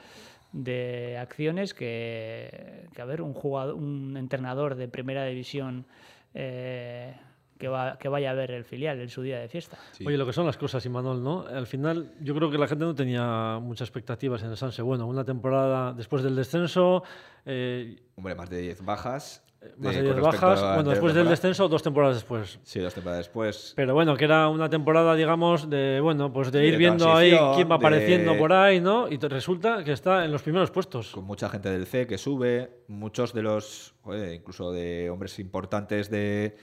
de 0.54 1.18
acciones 1.18 1.74
que, 1.74 2.86
que, 2.96 3.02
a 3.02 3.06
ver, 3.06 3.22
un 3.22 3.34
jugador, 3.34 3.76
un 3.76 4.16
entrenador 4.16 4.76
de 4.76 4.88
primera 4.88 5.26
división 5.26 5.86
eh, 6.34 7.16
que, 7.58 7.68
va, 7.68 7.98
que 7.98 8.10
vaya 8.10 8.32
a 8.32 8.34
ver 8.34 8.52
el 8.52 8.66
filial 8.66 9.00
en 9.00 9.10
su 9.10 9.22
día 9.22 9.40
de 9.40 9.48
fiesta. 9.48 9.78
Sí. 9.92 10.06
Oye, 10.06 10.18
lo 10.18 10.26
que 10.26 10.34
son 10.34 10.46
las 10.46 10.58
cosas, 10.58 10.86
Imanol, 10.86 11.24
¿no? 11.24 11.46
Al 11.48 11.68
final, 11.68 12.12
yo 12.22 12.36
creo 12.36 12.52
que 12.52 12.58
la 12.58 12.68
gente 12.68 12.86
no 12.86 12.96
tenía 12.96 13.60
muchas 13.62 13.88
expectativas 13.88 14.44
en 14.44 14.50
el 14.52 14.58
Sanse. 14.58 14.82
Bueno, 14.82 15.08
una 15.08 15.24
temporada 15.24 15.94
después 15.94 16.24
del 16.24 16.36
descenso, 16.36 17.04
eh, 17.46 17.98
Hombre, 18.16 18.36
más 18.36 18.50
de 18.50 18.60
10 18.62 18.84
bajas. 18.84 19.42
más 19.78 19.96
de- 19.96 20.04
de 20.04 20.10
con 20.10 20.16
10 20.22 20.26
respecto 20.32 20.46
bajas. 20.48 20.76
Bueno, 20.76 20.90
después 20.92 21.14
del 21.16 21.28
descenso, 21.28 21.68
dos 21.68 21.82
temporadas 21.82 22.18
después. 22.18 22.60
Sí, 22.64 22.80
dos 22.80 22.94
temporadas 22.94 23.26
después. 23.26 23.74
Pero 23.76 23.94
bueno, 23.96 24.16
que 24.16 24.26
era 24.26 24.48
una 24.50 24.70
temporada, 24.70 25.16
digamos, 25.16 25.68
de 25.70 26.00
bueno, 26.02 26.32
pues 26.32 26.52
de 26.52 26.60
Sí, 26.60 26.66
ir 26.68 26.72
de 26.74 26.78
viendo 26.78 27.12
ahí 27.12 27.32
quién 27.56 27.68
va 27.68 27.78
de- 27.78 27.86
apareciendo 27.88 28.38
por 28.38 28.54
ahí, 28.54 28.80
¿no? 28.80 29.10
Y 29.12 29.18
te 29.18 29.28
resulta 29.28 29.84
que 29.84 29.94
está 29.94 30.24
en 30.26 30.32
los 30.32 30.44
primeros 30.44 30.70
puestos. 30.72 31.12
con 31.12 31.24
mucha 31.26 31.50
gente 31.50 31.70
del 31.72 31.88
C 31.88 32.06
que 32.06 32.18
sube, 32.20 32.84
muchos 32.90 33.34
de 33.34 33.42
los, 33.42 33.96
joder, 34.02 34.34
incluso 34.34 34.72
de 34.72 35.10
hombres 35.10 35.40
importantes 35.40 36.12
de, 36.12 36.56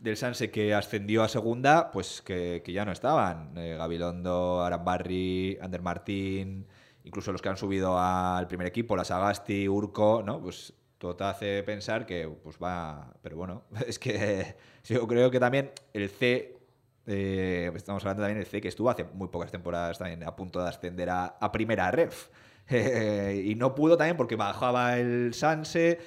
del 0.00 0.16
Sanse 0.16 0.50
que 0.50 0.74
ascendió 0.74 1.22
a 1.22 1.28
segunda, 1.28 1.90
pues 1.90 2.22
que, 2.22 2.62
ya 2.66 2.84
no 2.84 2.92
estaban. 2.92 3.56
Eh, 3.56 3.76
Gabilondo, 3.76 4.62
Arambarri, 4.62 5.58
Ander 5.60 5.82
Martín, 5.82 6.66
incluso 7.04 7.32
los 7.32 7.42
que 7.42 7.50
han 7.50 7.56
subido 7.56 7.98
al 7.98 8.46
primer 8.48 8.66
equipo, 8.66 8.96
la 8.96 9.04
Sagasti, 9.04 9.68
Urco, 9.68 10.22
¿no? 10.24 10.40
Pues 10.40 10.72
todo 10.98 11.16
te 11.16 11.24
hace 11.24 11.62
pensar 11.62 12.06
que 12.06 12.28
pues 12.42 12.56
va... 12.62 13.12
Pero 13.22 13.36
bueno, 13.36 13.64
es 13.86 13.98
que 13.98 14.56
yo 14.84 15.06
creo 15.06 15.30
que 15.30 15.38
también 15.38 15.70
el 15.92 16.08
C... 16.08 16.56
eh, 17.06 17.70
estamos 17.74 18.02
hablando 18.04 18.22
también 18.22 18.38
del 18.38 18.46
C 18.46 18.60
que 18.60 18.68
estuvo 18.68 18.88
hace 18.90 19.04
muy 19.04 19.28
pocas 19.28 19.50
temporadas 19.50 19.98
también 19.98 20.24
a 20.24 20.34
punto 20.34 20.62
de 20.62 20.68
ascender 20.68 21.10
a, 21.10 21.26
a 21.26 21.52
primera 21.52 21.90
ref. 21.90 22.28
Eh, 22.72 23.46
y 23.46 23.56
no 23.56 23.74
pudo 23.74 23.96
también 23.96 24.16
porque 24.16 24.36
bajaba 24.36 24.96
el 24.96 25.34
Sanse. 25.34 25.98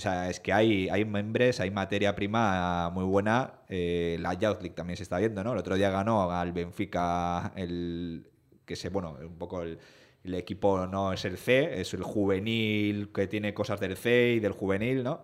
O 0.00 0.02
sea, 0.02 0.30
es 0.30 0.40
que 0.40 0.50
hay, 0.50 0.88
hay 0.88 1.04
membres, 1.04 1.60
hay 1.60 1.70
materia 1.70 2.14
prima 2.14 2.88
muy 2.88 3.04
buena. 3.04 3.60
Eh, 3.68 4.16
la 4.18 4.32
Youth 4.32 4.62
League 4.62 4.74
también 4.74 4.96
se 4.96 5.02
está 5.02 5.18
viendo, 5.18 5.44
¿no? 5.44 5.52
El 5.52 5.58
otro 5.58 5.74
día 5.74 5.90
ganó 5.90 6.32
al 6.32 6.52
Benfica 6.52 7.52
el 7.54 8.26
que 8.64 8.76
se, 8.76 8.88
bueno, 8.88 9.18
un 9.20 9.36
poco 9.36 9.60
el, 9.60 9.78
el 10.24 10.34
equipo 10.36 10.86
no 10.86 11.12
es 11.12 11.26
el 11.26 11.36
C, 11.36 11.82
es 11.82 11.92
el 11.92 12.02
juvenil 12.02 13.12
que 13.12 13.26
tiene 13.26 13.52
cosas 13.52 13.78
del 13.78 13.94
C 13.94 14.36
y 14.36 14.40
del 14.40 14.52
juvenil, 14.52 15.04
¿no? 15.04 15.20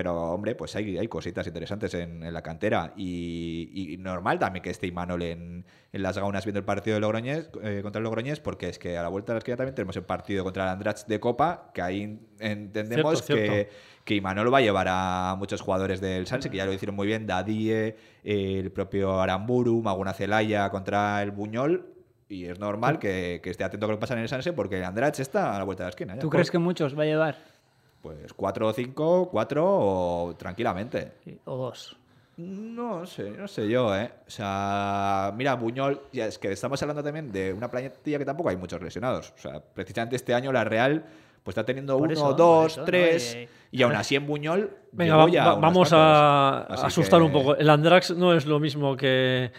Pero, 0.00 0.14
hombre, 0.32 0.54
pues 0.54 0.74
hay, 0.76 0.96
hay 0.96 1.08
cositas 1.08 1.46
interesantes 1.46 1.92
en, 1.92 2.22
en 2.22 2.32
la 2.32 2.40
cantera. 2.40 2.94
Y, 2.96 3.92
y 3.92 3.98
normal 3.98 4.38
también 4.38 4.62
que 4.62 4.70
esté 4.70 4.86
Imanol 4.86 5.20
en, 5.20 5.66
en 5.92 6.02
las 6.02 6.16
gaunas 6.16 6.46
viendo 6.46 6.58
el 6.58 6.64
partido 6.64 6.94
de 6.94 7.00
Logroñés, 7.02 7.50
eh, 7.62 7.80
contra 7.82 7.98
el 7.98 8.04
Logroñés, 8.04 8.40
porque 8.40 8.70
es 8.70 8.78
que 8.78 8.96
a 8.96 9.02
la 9.02 9.10
vuelta 9.10 9.32
de 9.32 9.34
la 9.34 9.38
esquina 9.40 9.58
también 9.58 9.74
tenemos 9.74 9.94
el 9.96 10.04
partido 10.04 10.42
contra 10.42 10.62
el 10.64 10.70
Andrach 10.70 11.04
de 11.04 11.20
Copa, 11.20 11.70
que 11.74 11.82
ahí 11.82 12.18
entendemos 12.38 13.22
Cierto, 13.22 13.42
que, 13.42 13.50
cierto. 13.50 13.74
que 14.06 14.14
Imanol 14.14 14.54
va 14.54 14.56
a 14.56 14.62
llevar 14.62 14.86
a 14.88 15.36
muchos 15.38 15.60
jugadores 15.60 16.00
del 16.00 16.26
Sanse, 16.26 16.48
que 16.48 16.56
ya 16.56 16.64
lo 16.64 16.72
hicieron 16.72 16.96
muy 16.96 17.06
bien, 17.06 17.26
Dadie, 17.26 17.94
el 18.24 18.72
propio 18.72 19.20
Aramburu, 19.20 19.82
Maguna 19.82 20.14
Celaya 20.14 20.70
contra 20.70 21.22
el 21.22 21.30
Buñol. 21.30 21.92
Y 22.26 22.46
es 22.46 22.58
normal 22.58 22.98
que, 22.98 23.40
que 23.42 23.50
esté 23.50 23.64
atento 23.64 23.84
a 23.84 23.88
lo 23.90 23.96
que 23.96 24.00
pasa 24.00 24.14
en 24.14 24.20
el 24.20 24.28
Sanse, 24.30 24.54
porque 24.54 24.78
el 24.78 24.84
Andrach 24.84 25.18
está 25.20 25.54
a 25.54 25.58
la 25.58 25.64
vuelta 25.64 25.82
de 25.82 25.86
la 25.88 25.90
esquina. 25.90 26.14
ya. 26.14 26.20
¿Tú 26.20 26.30
crees 26.30 26.50
que 26.50 26.58
muchos 26.58 26.98
va 26.98 27.02
a 27.02 27.06
llevar? 27.06 27.49
Pues 28.02 28.32
cuatro 28.32 28.68
o 28.68 28.72
cinco, 28.72 29.28
cuatro 29.30 29.64
o 29.66 30.34
tranquilamente. 30.36 31.12
Sí, 31.24 31.38
o 31.44 31.56
dos. 31.56 31.96
No 32.38 33.04
sé, 33.04 33.30
no 33.32 33.46
sé 33.46 33.68
yo, 33.68 33.94
¿eh? 33.94 34.10
O 34.26 34.30
sea, 34.30 35.30
mira, 35.36 35.54
Buñol, 35.56 36.00
ya 36.10 36.24
es 36.24 36.38
que 36.38 36.50
estamos 36.52 36.80
hablando 36.80 37.02
también 37.04 37.30
de 37.30 37.52
una 37.52 37.70
plantilla 37.70 38.18
que 38.18 38.24
tampoco 38.24 38.48
hay 38.48 38.56
muchos 38.56 38.80
lesionados. 38.80 39.34
O 39.36 39.38
sea, 39.38 39.60
precisamente 39.60 40.16
este 40.16 40.32
año 40.32 40.50
la 40.50 40.64
Real 40.64 41.04
pues 41.42 41.52
está 41.52 41.64
teniendo 41.66 41.94
Por 41.98 42.04
uno, 42.08 42.12
eso, 42.12 42.32
dos, 42.34 42.72
eso, 42.72 42.80
¿no? 42.80 42.84
tres, 42.86 43.36
Y- 43.72 43.78
y, 43.78 43.82
aún 43.82 43.94
así 43.94 44.14
en 44.16 44.26
Buñol 44.26 44.76
Venga, 44.92 45.16
va- 45.16 45.54
vamos 45.56 45.90
a 45.92 46.62
Así 46.64 46.86
asustar 46.86 47.20
que, 47.20 47.26
un 47.26 47.32
poco. 47.32 47.56
El 47.56 47.68
Andrax 47.68 48.10
no 48.16 48.32
es 48.34 48.46
lo 48.46 48.58
mismo 48.60 48.96
que, 48.96 49.50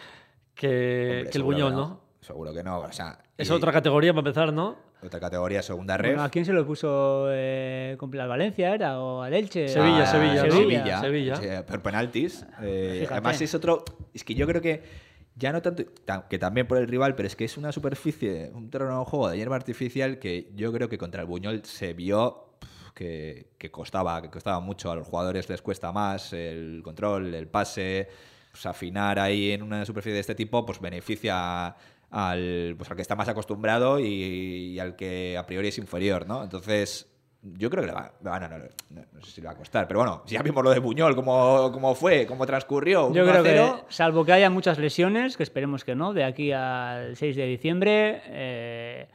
que, 0.56 1.18
hombre, 1.20 1.30
que 1.32 1.38
el 1.38 1.44
Buñol, 1.44 1.70
que 1.72 1.76
¿no? 1.76 2.02
Seguro 2.22 2.54
que 2.54 2.64
no, 2.64 2.80
o 2.80 2.92
sea... 2.92 3.20
Es 3.38 3.50
y- 3.50 3.52
otra 3.54 3.72
categoría 3.72 4.12
para 4.14 4.22
empezar, 4.28 4.54
¿no? 4.54 4.76
Otra 5.04 5.20
categoría, 5.20 5.62
segunda. 5.62 5.98
Bueno, 5.98 6.24
¿A 6.24 6.30
quién 6.30 6.46
se 6.46 6.54
lo 6.54 6.66
puso 6.66 7.28
eh, 7.32 7.96
con 7.98 8.12
la 8.16 8.28
Valencia 8.28 8.74
era? 8.74 9.00
¿O 9.00 9.22
al 9.22 9.34
Elche? 9.34 9.68
Sevilla, 9.68 10.04
Ah, 10.04 10.06
Sevilla, 10.06 10.44
¿no? 10.46 10.52
Sevilla, 10.52 11.02
Sevilla. 11.02 11.36
Sí, 11.38 11.48
por 11.68 11.82
penaltis. 11.82 12.46
Eh, 12.62 13.08
además 13.10 13.42
es 13.42 13.54
otro... 13.56 13.84
Es 14.14 14.24
que 14.24 14.34
yo 14.36 14.46
creo 14.48 14.62
que 14.62 14.84
ya 15.36 15.52
no 15.52 15.62
tanto... 15.62 15.84
ta- 16.06 16.28
Que 16.30 16.38
también 16.38 16.68
por 16.68 16.78
el 16.78 16.88
rival, 16.88 17.16
pero 17.16 17.28
es 17.28 17.36
que 17.36 17.46
es 17.46 17.58
una 17.58 17.72
superficie, 17.72 18.52
un 18.54 18.70
terreno 18.70 19.00
de 19.00 19.06
juego 19.06 19.30
de 19.30 19.38
hierba 19.38 19.56
artificial 19.56 20.20
que 20.20 20.52
yo 20.56 20.72
creo 20.72 20.88
que 20.90 20.98
contra 20.98 21.22
el 21.22 21.28
Buñol 21.28 21.64
se 21.66 21.94
vio 21.94 22.56
que, 22.94 23.52
que 23.58 23.72
costaba, 23.72 24.22
que 24.22 24.30
costaba 24.30 24.60
mucho. 24.60 24.92
A 24.92 24.96
los 24.96 25.08
jugadores 25.08 25.50
les 25.50 25.62
cuesta 25.62 25.92
más 25.92 26.34
el 26.34 26.82
control, 26.84 27.34
el 27.34 27.48
pase... 27.48 28.08
Pues 28.52 28.66
afinar 28.66 29.18
ahí 29.18 29.52
en 29.52 29.64
una 29.64 29.86
superficie 29.86 30.14
de 30.16 30.20
este 30.20 30.36
tipo 30.36 30.66
pues 30.66 30.82
beneficia 30.82 31.74
al, 32.12 32.76
pues 32.78 32.90
al 32.90 32.96
que 32.96 33.02
está 33.02 33.16
más 33.16 33.28
acostumbrado 33.30 34.00
y, 34.00 34.06
y 34.06 34.80
al 34.80 34.96
que 34.96 35.38
a 35.38 35.46
priori 35.46 35.70
es 35.70 35.78
inferior, 35.78 36.28
¿no? 36.28 36.44
Entonces, 36.44 37.08
yo 37.42 37.70
creo 37.72 37.82
que 37.82 37.88
le 37.88 37.94
va, 37.94 38.14
bueno, 38.22 38.48
no, 38.50 38.58
no, 38.60 38.66
no- 38.92 39.02
no 39.14 39.22
sé 39.22 39.32
si 39.32 39.42
le 39.42 39.48
va 39.48 39.54
a 39.54 39.58
costar, 39.58 39.88
pero 39.88 40.02
bueno, 40.02 40.22
si 40.26 40.36
ya 40.36 40.44
vimos 40.44 40.64
lo 40.64 40.70
de 40.72 40.80
Buñol, 40.80 41.16
cómo, 41.16 41.72
cómo 41.74 41.96
fue, 41.96 42.26
cómo 42.28 42.46
transcurrió. 42.46 43.12
Yo 43.14 43.24
1 43.24 43.32
a 43.32 43.32
creo 43.32 43.44
que, 43.44 43.50
0, 43.50 43.86
salvo 43.90 44.26
que 44.26 44.34
haya 44.34 44.50
muchas 44.50 44.78
lesiones, 44.78 45.38
que 45.38 45.44
esperemos 45.44 45.84
que 45.84 45.96
no, 45.96 46.14
de 46.14 46.24
aquí 46.24 46.52
al 46.52 47.16
6 47.16 47.36
de 47.36 47.46
diciembre, 47.48 48.22
eh, 48.28 49.08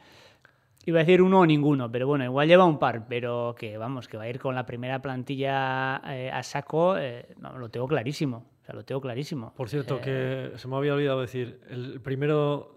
iba 0.86 0.98
a 1.00 1.02
decir 1.04 1.20
uno 1.22 1.40
o 1.40 1.46
ninguno, 1.46 1.90
pero 1.92 2.06
bueno, 2.06 2.24
igual 2.24 2.48
lleva 2.48 2.64
un 2.64 2.78
par, 2.78 3.06
pero 3.08 3.54
que 3.58 3.76
vamos, 3.78 4.08
que 4.08 4.16
va 4.16 4.24
a 4.24 4.28
ir 4.28 4.38
con 4.40 4.54
la 4.54 4.64
primera 4.66 5.00
plantilla 5.02 6.00
eh, 6.08 6.30
a 6.32 6.42
saco, 6.42 6.96
eh, 6.96 7.26
no, 7.38 7.58
lo 7.58 7.68
tengo 7.68 7.86
clarísimo, 7.86 8.46
o 8.62 8.64
sea, 8.64 8.74
lo 8.74 8.84
tengo 8.84 9.00
clarísimo. 9.00 9.52
Por 9.54 9.68
cierto, 9.68 10.00
Eh, 10.04 10.50
que 10.52 10.58
se 10.58 10.66
me 10.68 10.76
había 10.76 10.94
olvidado 10.94 11.20
decir, 11.20 11.60
el 11.70 12.00
primero 12.00 12.75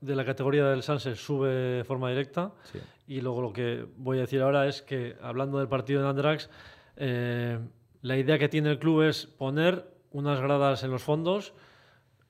de 0.00 0.16
la 0.16 0.24
categoría 0.24 0.64
del 0.66 0.82
Sanse 0.82 1.14
sube 1.14 1.48
de 1.48 1.84
forma 1.84 2.08
directa 2.08 2.52
Sí. 2.72 2.78
y 3.06 3.20
luego 3.20 3.42
lo 3.42 3.52
que 3.52 3.84
voy 3.96 4.18
a 4.18 4.22
decir 4.22 4.40
ahora 4.40 4.66
es 4.66 4.80
que, 4.82 5.16
hablando 5.22 5.58
del 5.58 5.68
partido 5.68 6.02
de 6.02 6.08
Andrax, 6.08 6.48
eh, 6.96 7.58
la 8.02 8.16
idea 8.16 8.38
que 8.38 8.48
tiene 8.48 8.70
el 8.70 8.78
club 8.78 9.02
es 9.02 9.26
poner 9.26 9.84
unas 10.12 10.40
gradas 10.40 10.82
en 10.84 10.90
los 10.90 11.02
fondos 11.02 11.52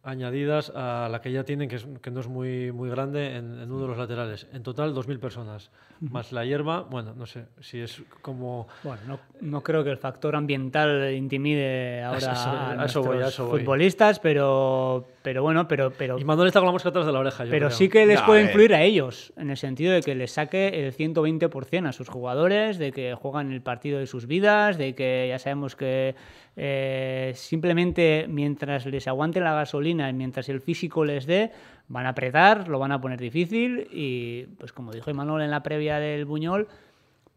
añadidas 0.02 0.72
a 0.74 1.08
la 1.10 1.20
que 1.20 1.30
ya 1.30 1.44
tienen, 1.44 1.68
que, 1.68 1.76
es- 1.76 1.86
que 2.00 2.10
no 2.10 2.20
es 2.20 2.26
muy, 2.26 2.72
muy 2.72 2.88
grande, 2.88 3.36
en, 3.36 3.60
en 3.60 3.70
uno 3.70 3.82
de 3.82 3.88
los 3.88 3.98
laterales. 3.98 4.46
En 4.52 4.62
total, 4.62 4.94
2.000 4.94 5.18
personas. 5.20 5.70
Más 6.00 6.32
la 6.32 6.46
hierba, 6.46 6.80
bueno, 6.80 7.12
no 7.14 7.26
sé 7.26 7.44
si 7.60 7.80
es 7.80 8.02
como... 8.22 8.66
Bueno, 8.82 9.02
no, 9.06 9.20
no 9.42 9.62
creo 9.62 9.84
que 9.84 9.90
el 9.90 9.98
factor 9.98 10.34
ambiental 10.36 11.12
intimide 11.12 12.02
ahora 12.04 12.16
Eso- 12.18 12.30
a, 12.30 12.70
a 12.82 12.84
eso 12.86 13.02
voy, 13.02 13.16
a 13.16 13.20
nuestros 13.20 13.34
eso 13.34 13.46
voy. 13.48 13.60
futbolistas, 13.60 14.18
pero, 14.20 15.06
pero 15.22 15.42
bueno, 15.42 15.68
pero, 15.68 15.90
pero, 15.90 16.18
Y 16.18 16.24
Manuel 16.24 16.48
está 16.48 16.60
con 16.60 16.66
la 16.66 16.72
mosca 16.72 16.88
atrás 16.90 17.06
de 17.06 17.12
la 17.12 17.18
oreja, 17.20 17.44
yo 17.44 17.50
pero 17.50 17.66
creo. 17.66 17.76
sí 17.78 17.88
que 17.88 18.06
les 18.06 18.20
No, 18.20 18.26
puede 18.26 18.40
a 18.40 18.42
ver. 18.42 18.50
influir 18.50 18.74
a 18.74 18.82
ellos, 18.82 19.32
en 19.36 19.50
el 19.50 19.56
sentido 19.56 19.92
de 19.92 20.02
que 20.02 20.14
les 20.14 20.32
saque 20.32 20.68
el 20.86 20.92
120% 20.94 21.86
a 21.88 21.92
sus 21.92 22.08
jugadores, 22.08 22.78
de 22.78 22.92
que 22.92 23.14
juegan 23.14 23.52
el 23.52 23.62
partido 23.62 23.98
de 23.98 24.06
sus 24.06 24.26
vidas, 24.26 24.78
de 24.78 24.94
que 24.94 25.26
ya 25.28 25.38
sabemos 25.38 25.76
que 25.76 26.14
eh, 26.56 27.32
simplemente 27.34 28.26
mientras 28.28 28.86
les 28.86 29.06
aguante 29.08 29.40
la 29.40 29.54
gasolina 29.54 30.08
y 30.08 30.12
mientras 30.12 30.48
el 30.48 30.60
físico 30.60 31.04
les 31.04 31.26
dé, 31.26 31.50
van 31.88 32.06
a 32.06 32.10
apretar, 32.10 32.68
lo 32.68 32.78
van 32.78 32.92
a 32.92 33.00
poner 33.00 33.18
difícil 33.20 33.88
y, 33.92 34.46
pues 34.58 34.72
como 34.72 34.92
dijo 34.92 35.10
Imanol 35.10 35.42
en 35.42 35.50
la 35.50 35.62
previa 35.62 35.98
del 35.98 36.24
Buñol, 36.24 36.68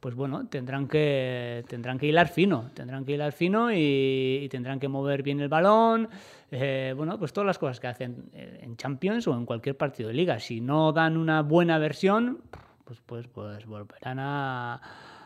pues 0.04 0.16
bueno, 0.16 0.48
tendrán 0.50 0.90
que, 0.90 1.64
tendrán 1.70 1.98
que 1.98 2.08
hilar 2.08 2.28
fino, 2.28 2.70
tendrán 2.74 3.06
que 3.06 3.14
hilar 3.14 3.32
fino 3.32 3.72
y, 3.72 4.42
y 4.44 4.50
tendrán 4.50 4.78
que 4.78 4.90
mover 4.90 5.24
bien 5.24 5.40
el 5.40 5.48
balón, 5.48 6.10
eh, 6.52 6.94
bueno, 6.94 7.18
pues 7.18 7.32
todas 7.32 7.48
las 7.48 7.58
cosas 7.58 7.80
que 7.80 7.88
hacen 7.88 8.30
eh, 8.34 8.60
en 8.64 8.76
Champions 8.76 9.26
o 9.30 9.34
en 9.34 9.46
cualquier 9.46 9.78
partido 9.78 10.10
de 10.10 10.16
liga. 10.16 10.42
Si 10.42 10.60
no 10.60 10.92
dan 10.92 11.16
una 11.16 11.42
buena 11.42 11.78
versión, 11.78 12.42
pues, 12.84 13.00
pues, 13.06 13.30
pues 13.30 13.66
volverán 13.66 14.20
a... 14.20 14.82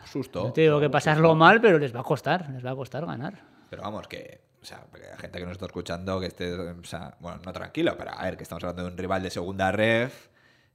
Susto. 0.05 0.43
No 0.43 0.53
te 0.53 0.61
digo 0.61 0.77
que 0.77 0.85
susto. 0.85 0.91
pasarlo 0.91 1.33
mal, 1.33 1.59
pero 1.59 1.79
les 1.79 1.95
va 1.95 2.01
a 2.01 2.03
costar, 2.03 2.47
les 2.51 2.63
va 2.63 2.69
a 2.69 2.75
costar 2.75 3.03
ganar. 3.07 3.33
Pero 3.71 3.81
vamos, 3.81 4.07
que. 4.07 4.41
O 4.61 4.65
sea, 4.65 4.85
la 4.93 5.17
gente 5.17 5.39
que 5.39 5.45
nos 5.45 5.53
está 5.53 5.65
escuchando, 5.65 6.19
que 6.19 6.27
esté. 6.27 6.53
O 6.53 6.83
sea, 6.83 7.17
bueno, 7.19 7.39
no 7.43 7.51
tranquilo, 7.51 7.95
pero 7.97 8.11
a 8.11 8.23
ver, 8.25 8.37
que 8.37 8.43
estamos 8.43 8.63
hablando 8.63 8.83
de 8.83 8.91
un 8.91 8.97
rival 8.97 9.23
de 9.23 9.31
segunda 9.31 9.71
ref, 9.71 10.27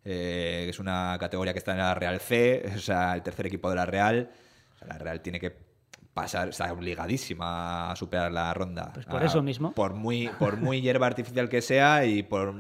eh, 0.05 0.67
es 0.69 0.79
una 0.79 1.17
categoría 1.21 1.53
que 1.53 1.59
está 1.59 1.73
en 1.73 1.79
la 1.79 1.95
Real 1.95 2.21
C, 2.21 2.65
o 2.77 2.79
sea, 2.81 3.15
el 3.15 3.23
tercer 3.23 3.47
equipo 3.47 3.69
de 3.71 3.77
la 3.77 3.87
Real. 3.87 4.31
O 4.75 4.79
sea, 4.79 4.89
la 4.89 4.99
Real 4.99 5.21
tiene 5.21 5.39
que 5.41 5.55
pasar, 6.15 6.51
está 6.51 6.71
obligadísima 6.73 7.91
a 7.91 7.97
superar 7.97 8.31
la 8.33 8.53
ronda. 8.53 8.91
Pues 8.93 9.07
por 9.07 9.23
Ah, 9.23 9.27
eso 9.27 9.43
mismo. 9.43 9.73
Por 9.73 9.95
muy, 9.95 10.29
por 10.39 10.57
muy 10.59 10.81
hierba 10.83 11.07
artificial 11.07 11.49
que 11.49 11.63
sea 11.63 12.05
y 12.05 12.23
por, 12.23 12.55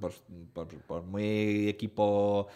por, 0.00 0.12
por- 0.52 0.68
por 0.82 1.02
muy 1.04 1.68
equipo, 1.68 2.48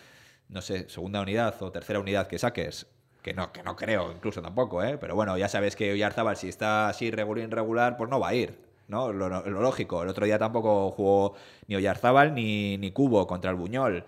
no 0.49 0.61
sé, 0.61 0.89
segunda 0.89 1.21
unidad 1.21 1.55
o 1.62 1.71
tercera 1.71 2.01
unidad 2.01 2.27
que 2.27 2.39
saques. 2.39 2.87
Que 3.23 3.33
no, 3.35 3.53
que 3.53 3.62
no 3.62 3.77
creo, 3.77 4.11
incluso 4.11 4.43
tampoco, 4.43 4.83
¿eh? 4.83 4.99
Pero 4.99 5.15
bueno, 5.15 5.39
ya 5.39 5.47
sabes 5.49 5.77
que 5.77 5.93
Oyarzábal, 5.93 6.37
si 6.37 6.49
está 6.49 6.89
así 6.89 7.09
regular 7.12 7.45
irregular, 7.45 7.97
pues 7.97 8.11
no 8.11 8.19
va 8.19 8.31
a 8.31 8.35
ir, 8.35 8.59
Lo, 8.89 9.12
lógico. 9.12 10.03
El 10.03 10.09
otro 10.09 10.27
día 10.27 10.39
tampoco 10.39 10.91
jugó 10.91 11.35
ni 11.67 11.77
Oyarzábal 11.77 12.35
ni, 12.35 12.77
ni 12.79 12.91
Cubo 12.93 13.27
contra 13.27 13.51
el 13.51 13.57
Buñol. 13.57 14.05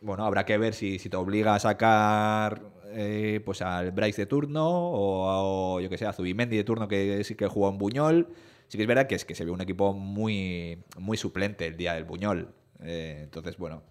Bueno, 0.00 0.24
habrá 0.24 0.44
que 0.44 0.56
ver 0.58 0.74
si, 0.74 0.98
si 0.98 1.08
te 1.08 1.16
obliga 1.16 1.54
a 1.54 1.58
sacar 1.58 2.62
eh, 2.92 3.40
pues 3.44 3.62
al 3.62 3.90
Bryce 3.92 4.22
de 4.22 4.26
turno 4.26 4.64
o, 4.68 5.78
a- 5.78 5.82
yo 5.82 5.88
que 5.88 5.98
sé, 5.98 6.06
a 6.06 6.12
Zubimendi 6.12 6.56
de 6.56 6.64
turno 6.64 6.86
que 6.86 7.24
sí 7.24 7.34
que 7.34 7.46
jugó 7.48 7.68
en 7.70 7.78
Buñol. 7.78 8.28
Sí 8.68 8.78
que 8.78 8.82
es 8.82 8.88
verdad 8.88 9.06
que 9.06 9.14
es 9.14 9.24
que 9.24 9.34
se 9.34 9.44
ve 9.44 9.50
un 9.50 9.60
equipo 9.60 9.92
muy, 9.92 10.82
muy 10.98 11.16
suplente 11.16 11.66
el 11.66 11.76
día 11.76 11.94
del 11.94 12.04
Buñol. 12.04 12.48
Eh, 12.82 13.20
entonces, 13.24 13.56
bueno, 13.56 13.82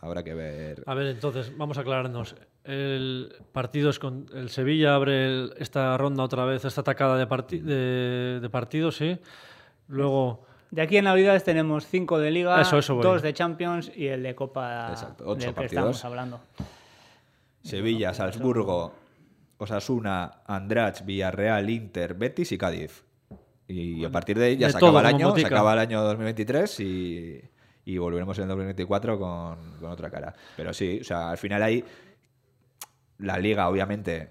habrá 0.00 0.22
que 0.22 0.34
ver. 0.34 0.82
A 0.86 0.94
ver, 0.94 1.06
entonces, 1.08 1.56
vamos 1.56 1.76
a 1.78 1.82
aclararnos. 1.82 2.34
El 2.64 3.34
partido 3.52 3.90
es 3.90 3.98
con. 3.98 4.26
El 4.34 4.48
Sevilla 4.50 4.94
abre 4.94 5.26
el- 5.26 5.54
esta 5.58 5.96
ronda 5.98 6.22
otra 6.22 6.44
vez, 6.44 6.64
esta 6.64 6.80
atacada 6.82 7.16
de, 7.18 7.26
parti- 7.28 7.60
de, 7.60 8.38
de 8.40 8.50
partidos, 8.50 8.96
sí. 8.96 9.18
Luego. 9.88 10.46
De 10.70 10.80
aquí 10.80 10.96
en 10.96 11.04
Navidades 11.04 11.44
tenemos 11.44 11.86
cinco 11.86 12.18
de 12.18 12.30
Liga, 12.30 12.58
Eso, 12.62 12.80
dos 13.02 13.20
de 13.20 13.34
Champions 13.34 13.92
y 13.94 14.06
el 14.06 14.22
de 14.22 14.34
Copa 14.34 14.88
Exacto, 14.90 15.24
ocho 15.26 15.40
del 15.40 15.48
que 15.48 15.52
partidos. 15.52 15.96
estamos 15.96 16.04
hablando. 16.06 16.40
Sevilla, 17.62 18.14
Salzburgo, 18.14 18.92
Osasuna, 19.58 20.42
Andrach, 20.46 21.04
Villarreal, 21.04 21.68
Inter, 21.70 22.14
Betis 22.14 22.52
y 22.52 22.58
Cádiz. 22.58 23.04
Y 23.68 24.04
a 24.04 24.10
partir 24.10 24.38
de 24.38 24.46
ahí 24.46 24.56
ya 24.56 24.66
de 24.68 24.72
se 24.72 24.78
todo, 24.78 24.90
acaba 24.90 25.08
el 25.08 25.14
año, 25.14 25.36
se 25.36 25.46
acaba 25.46 25.72
el 25.74 25.78
año 25.78 26.02
2023 26.02 26.80
y, 26.80 27.40
y 27.84 27.98
volveremos 27.98 28.36
en 28.38 28.42
el 28.44 28.48
2024 28.48 29.18
con, 29.18 29.56
con 29.78 29.90
otra 29.90 30.10
cara. 30.10 30.32
Pero 30.56 30.72
sí, 30.72 30.98
o 31.00 31.04
sea, 31.04 31.30
al 31.30 31.38
final 31.38 31.62
ahí 31.62 31.84
la 33.22 33.38
liga, 33.38 33.68
obviamente, 33.68 34.30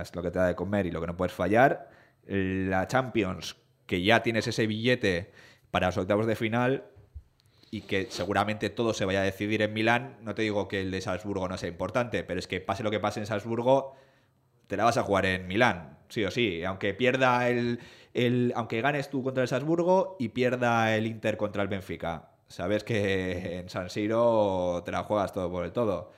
es 0.00 0.14
lo 0.14 0.22
que 0.22 0.30
te 0.30 0.38
da 0.38 0.46
de 0.46 0.54
comer 0.54 0.86
y 0.86 0.90
lo 0.90 1.00
que 1.00 1.06
no 1.08 1.16
puedes 1.16 1.32
fallar. 1.32 1.90
La 2.26 2.86
Champions, 2.88 3.56
que 3.86 4.02
ya 4.02 4.22
tienes 4.22 4.46
ese 4.46 4.66
billete 4.66 5.32
para 5.70 5.86
los 5.88 5.98
octavos 5.98 6.26
de 6.26 6.36
final 6.36 6.84
y 7.70 7.82
que 7.82 8.06
seguramente 8.10 8.70
todo 8.70 8.94
se 8.94 9.04
vaya 9.04 9.20
a 9.20 9.24
decidir 9.24 9.62
en 9.62 9.72
Milán. 9.72 10.16
No 10.22 10.34
te 10.34 10.42
digo 10.42 10.68
que 10.68 10.80
el 10.80 10.90
de 10.90 11.00
Salzburgo 11.00 11.48
no 11.48 11.58
sea 11.58 11.68
importante, 11.68 12.24
pero 12.24 12.38
es 12.40 12.46
que 12.46 12.60
pase 12.60 12.82
lo 12.82 12.90
que 12.90 13.00
pase 13.00 13.20
en 13.20 13.26
Salzburgo, 13.26 13.94
te 14.66 14.76
la 14.76 14.84
vas 14.84 14.96
a 14.96 15.02
jugar 15.02 15.26
en 15.26 15.46
Milán, 15.46 15.98
sí 16.08 16.24
o 16.24 16.30
sí. 16.30 16.64
Aunque 16.64 16.94
pierda 16.94 17.48
el, 17.48 17.80
el- 18.14 18.52
aunque 18.56 18.80
ganes 18.80 19.10
tú 19.10 19.22
contra 19.22 19.42
el 19.42 19.48
Salzburgo 19.48 20.16
y 20.18 20.28
pierda 20.30 20.96
el 20.96 21.06
Inter 21.06 21.36
contra 21.36 21.62
el 21.62 21.68
Benfica. 21.68 22.30
Sabes 22.48 22.84
que 22.84 23.58
en 23.58 23.68
San 23.68 23.90
Siro 23.90 24.82
te 24.84 24.92
la 24.92 25.04
juegas 25.04 25.32
todo 25.32 25.50
por 25.50 25.64
el 25.64 25.72
todo. 25.72 26.12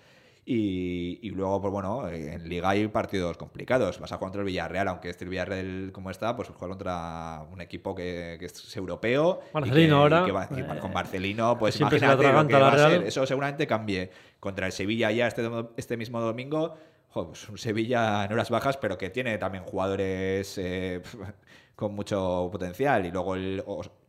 Y, 0.51 1.19
y 1.21 1.31
luego, 1.33 1.61
pues 1.61 1.71
bueno, 1.71 2.09
en 2.09 2.49
Liga 2.49 2.71
hay 2.71 2.89
partidos 2.89 3.37
complicados. 3.37 4.01
Vas 4.01 4.13
a 4.13 4.17
jugar 4.17 4.29
contra 4.29 4.41
el 4.41 4.47
Villarreal, 4.47 4.89
aunque 4.89 5.11
este 5.11 5.27
Villarreal 5.27 5.91
como 5.93 6.11
está, 6.11 6.35
pues 6.35 6.49
jugar 6.49 6.71
contra 6.71 7.45
un 7.53 7.61
equipo 7.61 7.95
que, 7.95 8.37
que 8.41 8.47
es 8.47 8.75
europeo. 8.77 9.41
y 9.51 9.55
Marcelino 9.55 9.97
y 9.97 10.01
ahora. 10.01 10.25
que 10.25 10.33
va- 10.33 10.49
con 10.81 10.91
Marcelino, 10.95 11.59
pues 11.59 11.75
se 11.75 11.83
imagínate 11.83 12.07
lo 12.15 12.21
que 12.21 12.27
atraganta 12.29 12.59
la 12.59 12.65
va 12.67 12.73
a 12.87 12.91
ser. 12.91 13.03
Eso 13.03 13.27
seguramente 13.27 13.67
cambie. 13.67 14.11
Contra 14.41 14.65
el 14.65 14.73
Sevilla 14.73 15.11
ya 15.11 15.27
este, 15.27 15.47
este 15.77 15.99
mismo 15.99 16.19
domingo. 16.19 16.75
Joder, 17.11 17.29
pues 17.29 17.47
un 17.51 17.59
Sevilla 17.59 18.25
en 18.25 18.33
horas 18.33 18.49
bajas, 18.49 18.79
pero 18.79 18.97
que 18.97 19.11
tiene 19.11 19.37
también 19.37 19.65
jugadores 19.65 20.57
eh, 20.57 21.03
con 21.77 21.95
mucho 21.95 22.49
potencial. 22.51 23.05
Y 23.05 23.11
luego 23.11 23.35
el, 23.35 23.63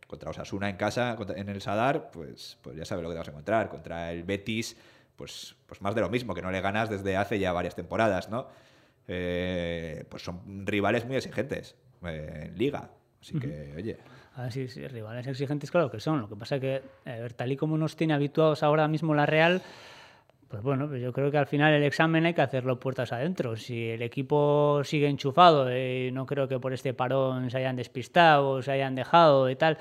contra 0.08 0.30
Osasuna 0.30 0.70
en 0.70 0.78
casa, 0.78 1.18
en 1.36 1.50
el 1.50 1.62
Sadar, 1.62 2.12
pues, 2.12 2.58
pues 2.62 2.78
ya 2.78 2.86
sabes 2.86 3.04
lo 3.04 3.10
que 3.10 3.16
te 3.16 3.20
vas 3.20 3.28
a 3.28 3.32
encontrar. 3.32 3.68
Contra 3.70 4.12
el 4.14 4.24
Betis, 4.24 4.78
pues, 5.20 5.58
pues 5.68 5.82
más 5.82 5.94
de 5.94 6.00
lo 6.00 6.10
mismo, 6.10 6.34
que 6.34 6.42
no 6.42 6.50
le 6.50 6.62
ganas 6.62 6.90
desde 6.90 7.18
hace 7.18 7.40
ya 7.40 7.52
varias 7.52 7.76
temporadas, 7.76 8.30
¿no? 8.30 8.48
Eh, 9.06 10.06
pues 10.08 10.24
son 10.24 10.66
rivales 10.66 11.06
muy 11.06 11.18
exigentes 11.18 11.76
eh, 12.06 12.46
en 12.46 12.58
Liga. 12.58 12.90
Así 13.22 13.38
que, 13.38 13.74
oye. 13.76 13.98
A 14.36 14.44
ver, 14.44 14.52
sí, 14.54 14.70
sí, 14.70 14.88
rivales 14.88 15.28
exigentes, 15.28 15.72
claro 15.72 15.92
que 15.92 16.00
son. 16.00 16.22
Lo 16.22 16.30
que 16.30 16.38
pasa 16.38 16.56
es 16.56 16.62
que, 16.62 16.82
a 17.06 17.18
ver, 17.18 17.34
tal 17.34 17.52
y 17.52 17.58
como 17.58 17.78
nos 17.78 17.98
tiene 17.98 18.14
habituados 18.14 18.64
ahora 18.64 18.88
mismo 18.88 19.14
la 19.14 19.26
Real, 19.26 19.62
pues 20.48 20.64
bueno, 20.64 20.88
pues 20.88 21.02
yo 21.02 21.12
creo 21.12 21.30
que 21.32 21.38
al 21.38 21.48
final 21.48 21.74
el 21.74 21.84
examen 21.84 22.26
hay 22.26 22.34
que 22.34 22.42
hacerlo 22.42 22.80
puertas 22.80 23.12
adentro. 23.12 23.58
Si 23.58 23.90
el 23.90 24.02
equipo 24.02 24.82
sigue 24.86 25.10
enchufado, 25.10 25.70
y 25.76 26.12
no 26.14 26.26
creo 26.26 26.48
que 26.48 26.60
por 26.60 26.72
este 26.72 26.94
parón 26.94 27.52
se 27.52 27.58
hayan 27.58 27.76
despistado 27.76 28.62
se 28.62 28.72
hayan 28.72 28.96
dejado 28.96 29.50
y 29.50 29.58
tal, 29.58 29.80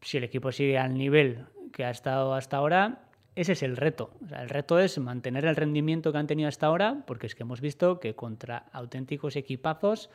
si 0.00 0.18
el 0.18 0.22
equipo 0.22 0.52
sigue 0.52 0.78
al 0.78 0.94
nivel 0.94 1.44
que 1.72 1.84
ha 1.84 1.90
estado 1.90 2.34
hasta 2.34 2.58
ahora, 2.58 3.05
ese 3.36 3.52
es 3.52 3.62
el 3.62 3.76
reto. 3.76 4.10
El 4.34 4.48
reto 4.48 4.78
es 4.78 4.98
mantener 4.98 5.44
el 5.44 5.54
rendimiento 5.54 6.10
que 6.10 6.18
han 6.18 6.26
tenido 6.26 6.48
hasta 6.48 6.66
ahora, 6.66 7.04
porque 7.06 7.26
es 7.26 7.34
que 7.34 7.42
hemos 7.42 7.60
visto 7.60 8.00
que 8.00 8.14
contra 8.14 8.64
auténticos 8.72 9.36
equipazos 9.36 10.08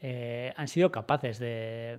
eh, 0.00 0.52
han 0.56 0.68
sido 0.68 0.92
capaces 0.92 1.40
de, 1.40 1.98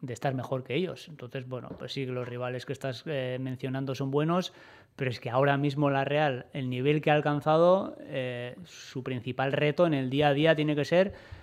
de 0.00 0.12
estar 0.12 0.32
mejor 0.34 0.62
que 0.62 0.76
ellos. 0.76 1.08
Entonces, 1.08 1.48
bueno, 1.48 1.70
pues 1.76 1.92
sí, 1.92 2.06
los 2.06 2.28
rivales 2.28 2.64
que 2.66 2.72
estás 2.72 3.02
eh, 3.06 3.38
mencionando 3.40 3.96
son 3.96 4.12
buenos, 4.12 4.52
pero 4.94 5.10
es 5.10 5.18
que 5.18 5.28
ahora 5.28 5.56
mismo 5.56 5.90
la 5.90 6.04
Real, 6.04 6.46
el 6.52 6.70
nivel 6.70 7.02
que 7.02 7.10
ha 7.10 7.14
alcanzado, 7.14 7.96
eh, 8.02 8.54
su 8.64 9.02
principal 9.02 9.50
reto 9.50 9.88
en 9.88 9.94
el 9.94 10.08
día 10.08 10.28
a 10.28 10.34
día 10.34 10.54
tiene 10.54 10.76
que 10.76 10.84
ser 10.84 11.42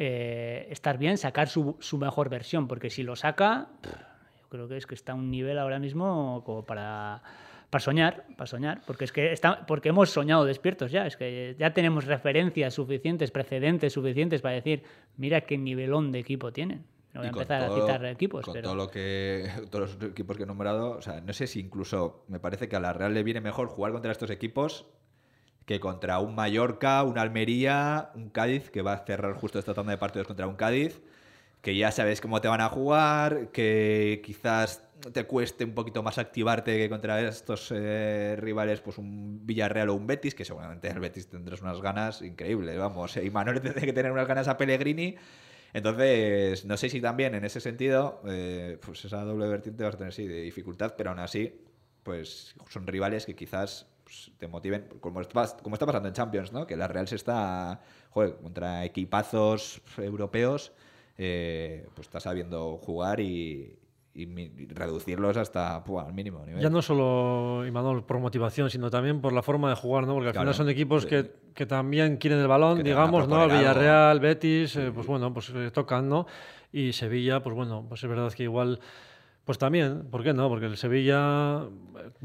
estar 0.00 0.96
bien, 0.96 1.18
sacar 1.18 1.48
su, 1.48 1.76
su 1.80 1.98
mejor 1.98 2.28
versión, 2.28 2.68
porque 2.68 2.88
si 2.88 3.02
lo 3.02 3.16
saca, 3.16 3.66
yo 3.82 4.48
creo 4.48 4.68
que 4.68 4.76
es 4.76 4.86
que 4.86 4.94
está 4.94 5.10
a 5.10 5.14
un 5.16 5.28
nivel 5.28 5.58
ahora 5.58 5.80
mismo 5.80 6.44
como 6.46 6.64
para, 6.64 7.20
para 7.70 7.80
soñar, 7.82 8.24
para 8.36 8.46
soñar, 8.46 8.80
porque 8.86 9.04
es 9.04 9.12
que 9.12 9.32
está, 9.32 9.66
porque 9.66 9.90
hemos 9.90 10.10
soñado 10.10 10.44
despiertos 10.44 10.90
ya, 10.90 11.06
es 11.06 11.16
que 11.16 11.54
ya 11.58 11.74
tenemos 11.74 12.06
referencias 12.06 12.72
suficientes, 12.74 13.30
precedentes 13.30 13.92
suficientes 13.92 14.40
para 14.40 14.54
decir, 14.54 14.82
mira 15.16 15.42
qué 15.42 15.58
nivelón 15.58 16.10
de 16.12 16.18
equipo 16.20 16.52
tienen. 16.52 16.84
No 17.14 17.20
voy 17.20 17.26
a 17.26 17.30
empezar 17.30 17.62
a 17.62 17.66
todo- 17.68 17.80
citar 17.86 18.04
equipos, 18.06 18.44
con 18.44 18.52
pero 18.54 18.64
todo 18.68 18.74
lo 18.76 18.90
que 18.90 19.48
todos 19.70 19.98
los 19.98 20.10
equipos 20.10 20.36
que 20.36 20.42
he 20.44 20.46
nombrado, 20.46 20.92
o 20.92 21.02
sea, 21.02 21.20
no 21.20 21.32
sé 21.32 21.46
si 21.46 21.60
incluso 21.60 22.24
me 22.28 22.38
parece 22.38 22.68
que 22.68 22.76
a 22.76 22.80
la 22.80 22.92
Real 22.92 23.12
le 23.14 23.22
viene 23.22 23.40
mejor 23.40 23.68
jugar 23.68 23.92
contra 23.92 24.12
estos 24.12 24.30
equipos 24.30 24.86
que 25.66 25.80
contra 25.80 26.18
un 26.20 26.34
Mallorca, 26.34 27.02
un 27.02 27.18
Almería, 27.18 28.10
un 28.14 28.30
Cádiz 28.30 28.70
que 28.70 28.80
va 28.80 28.94
a 28.94 29.04
cerrar 29.04 29.34
justo 29.34 29.58
esta 29.58 29.74
tanda 29.74 29.92
de 29.92 29.98
partidos 29.98 30.26
contra 30.26 30.46
un 30.46 30.56
Cádiz, 30.56 31.02
que 31.60 31.76
ya 31.76 31.90
sabes 31.90 32.22
cómo 32.22 32.40
te 32.40 32.48
van 32.48 32.62
a 32.62 32.70
jugar, 32.70 33.48
que 33.52 34.22
quizás 34.24 34.87
te 35.12 35.24
cueste 35.24 35.64
un 35.64 35.74
poquito 35.74 36.02
más 36.02 36.18
activarte 36.18 36.76
que 36.76 36.88
contra 36.88 37.20
estos 37.20 37.72
eh, 37.74 38.36
rivales, 38.38 38.80
pues 38.80 38.98
un 38.98 39.46
Villarreal 39.46 39.90
o 39.90 39.94
un 39.94 40.06
Betis, 40.06 40.34
que 40.34 40.44
seguramente 40.44 40.88
el 40.88 40.98
Betis 41.00 41.28
tendrás 41.28 41.62
unas 41.62 41.80
ganas 41.80 42.22
increíbles, 42.22 42.78
vamos, 42.78 43.16
y 43.16 43.30
Manuel 43.30 43.60
tendrá 43.60 43.80
que 43.82 43.92
tener 43.92 44.12
unas 44.12 44.26
ganas 44.26 44.48
a 44.48 44.56
Pellegrini. 44.56 45.16
Entonces, 45.72 46.64
no 46.64 46.76
sé 46.76 46.88
si 46.88 47.00
también 47.00 47.34
en 47.34 47.44
ese 47.44 47.60
sentido, 47.60 48.22
eh, 48.26 48.78
pues 48.84 49.04
esa 49.04 49.22
doble 49.22 49.48
vertiente 49.48 49.84
vas 49.84 49.94
a 49.94 49.98
tener 49.98 50.12
sí 50.12 50.26
de 50.26 50.40
dificultad, 50.40 50.94
pero 50.96 51.10
aún 51.10 51.18
así, 51.18 51.60
pues 52.02 52.54
son 52.70 52.86
rivales 52.86 53.26
que 53.26 53.36
quizás 53.36 53.86
pues, 54.02 54.32
te 54.38 54.48
motiven, 54.48 54.88
como 55.00 55.20
está, 55.20 55.46
como 55.62 55.74
está 55.74 55.84
pasando 55.84 56.08
en 56.08 56.14
Champions, 56.14 56.52
¿no? 56.52 56.66
Que 56.66 56.76
la 56.76 56.88
Real 56.88 57.06
se 57.06 57.16
está, 57.16 57.80
joder, 58.10 58.36
contra 58.36 58.84
equipazos 58.86 59.82
europeos, 59.98 60.72
eh, 61.18 61.86
pues 61.94 62.06
está 62.06 62.18
sabiendo 62.18 62.78
jugar 62.78 63.20
y, 63.20 63.78
y 64.18 64.66
reducirlos 64.68 65.36
hasta 65.36 65.82
pua, 65.84 66.04
al 66.06 66.12
mínimo 66.12 66.44
nivel. 66.44 66.60
Ya 66.62 66.70
no 66.70 66.82
solo, 66.82 67.64
Imanol, 67.66 68.04
por 68.04 68.18
motivación, 68.18 68.68
sino 68.70 68.90
también 68.90 69.20
por 69.20 69.32
la 69.32 69.42
forma 69.42 69.68
de 69.70 69.76
jugar, 69.76 70.06
¿no? 70.06 70.14
Porque 70.14 70.28
al 70.28 70.32
Claro. 70.32 70.44
final 70.46 70.54
son 70.54 70.68
equipos 70.68 71.02
Sí. 71.04 71.08
que, 71.08 71.30
que 71.54 71.66
también 71.66 72.16
quieren 72.16 72.40
el 72.40 72.48
balón, 72.48 72.82
digamos, 72.82 73.28
¿no? 73.28 73.40
algo. 73.40 73.56
Villarreal, 73.56 74.18
Betis, 74.20 74.76
eh, 74.76 74.90
pues 74.94 75.06
bueno, 75.06 75.32
pues 75.32 75.50
eh, 75.54 75.70
tocan, 75.72 76.08
¿no? 76.08 76.26
Y 76.72 76.92
Sevilla, 76.92 77.40
pues 77.42 77.54
bueno, 77.54 77.84
pues 77.88 78.02
es 78.02 78.10
verdad 78.10 78.32
que 78.32 78.42
igual, 78.42 78.80
pues 79.44 79.56
también, 79.58 80.08
¿por 80.10 80.22
qué 80.22 80.34
no? 80.34 80.48
Porque 80.48 80.66
el 80.66 80.76
Sevilla 80.76 81.60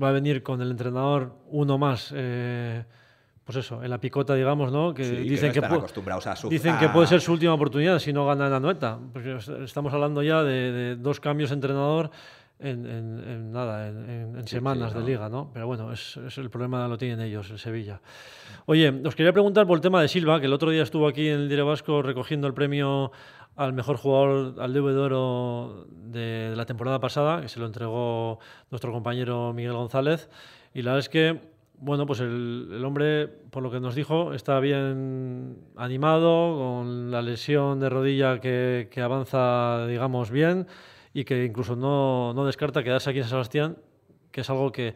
va 0.02 0.10
a 0.10 0.12
venir 0.12 0.44
con 0.44 0.62
el 0.62 0.72
entrenador 0.72 1.34
uno 1.50 1.78
más, 1.78 2.12
eh, 2.16 2.84
pues 3.46 3.58
eso, 3.58 3.84
en 3.84 3.90
la 3.90 4.00
picota, 4.00 4.36
digamos, 4.36 4.72
¿no? 4.72 4.94
Que 4.94 5.04
Sí, 5.04 5.16
que 5.16 5.22
dicen 5.22 5.48
no 5.50 5.54
que, 5.54 5.60
están 5.60 5.72
pu- 5.72 5.78
acostumbrados 5.80 6.28
a 6.28 6.36
su- 6.36 6.50
dicen 6.50 6.78
que 6.78 6.90
puede 6.90 7.08
ser 7.08 7.20
su 7.22 7.34
última 7.34 7.54
oportunidad 7.54 8.00
si 8.00 8.14
no 8.14 8.26
gana 8.26 8.46
en 8.46 8.52
la 8.52 8.60
nueta. 8.60 9.00
Porque 9.12 9.38
estamos 9.64 9.94
hablando 9.94 10.22
ya 10.24 10.44
de, 10.44 10.72
de 10.72 10.96
dos 10.96 11.20
cambios 11.20 11.50
de 11.50 11.56
entrenador 11.56 12.10
en, 12.60 12.86
en- 12.86 13.20
en 13.28 13.52
nada, 13.52 13.90
en, 13.90 14.10
en- 14.10 14.36
en 14.38 14.48
Sí, 14.48 14.56
semanas 14.56 14.94
sí, 14.94 15.00
de 15.00 15.04
liga, 15.06 15.28
¿no? 15.28 15.52
Pero 15.54 15.68
bueno, 15.68 15.92
es, 15.92 16.16
es 16.18 16.38
el 16.38 16.50
problema 16.50 16.88
lo 16.88 16.98
tienen 16.98 17.20
ellos, 17.20 17.50
el 17.50 17.60
Sevilla. 17.60 18.00
Oye, 18.66 19.02
os 19.06 19.16
quería 19.16 19.34
preguntar 19.34 19.68
por 19.68 19.76
el 19.78 19.82
tema 19.82 20.02
de 20.02 20.08
Silva, 20.08 20.40
que 20.40 20.46
el 20.46 20.54
otro 20.54 20.70
día 20.72 20.84
estuvo 20.84 21.06
aquí 21.08 21.28
en 21.28 21.42
el 21.42 21.50
Dire 21.50 21.64
Vasco 21.64 22.02
recogiendo 22.02 22.48
el 22.48 22.54
premio 22.54 23.12
al 23.58 23.74
mejor 23.74 23.98
jugador, 23.98 24.56
al 24.62 24.72
de 24.74 24.80
Oro 24.80 25.86
de, 25.92 26.50
de 26.52 26.56
la 26.56 26.66
temporada 26.66 27.00
pasada, 27.02 27.42
que 27.42 27.50
se 27.50 27.60
lo 27.60 27.66
entregó 27.66 28.40
nuestro 28.72 28.92
compañero 28.94 29.52
Miguel 29.54 29.74
González. 29.74 30.30
Y 30.74 30.82
la 30.82 30.92
verdad 30.94 31.00
es 31.00 31.10
que, 31.10 31.53
bueno, 31.76 32.06
pues 32.06 32.20
el, 32.22 32.82
hombre, 32.86 33.28
por 33.28 33.62
lo 33.64 33.72
que 33.72 33.80
nos 33.80 33.96
dijo, 33.96 34.34
está 34.34 34.60
bien 34.60 35.58
animado, 35.76 36.58
con 36.58 37.12
la 37.12 37.22
lesión 37.22 37.80
de 37.80 37.90
rodilla 37.90 38.40
que, 38.40 38.90
avanza, 39.04 39.86
digamos, 39.88 40.32
bien, 40.32 40.68
y 41.14 41.26
que 41.26 41.44
incluso 41.44 41.76
no, 41.76 42.34
no 42.34 42.46
descarta 42.46 42.84
quedarse 42.84 43.10
aquí 43.10 43.20
en 43.20 43.26
San 43.26 43.32
Sebastián, 43.32 43.78
que 44.32 44.42
es 44.42 44.50
algo 44.50 44.72
que 44.72 44.96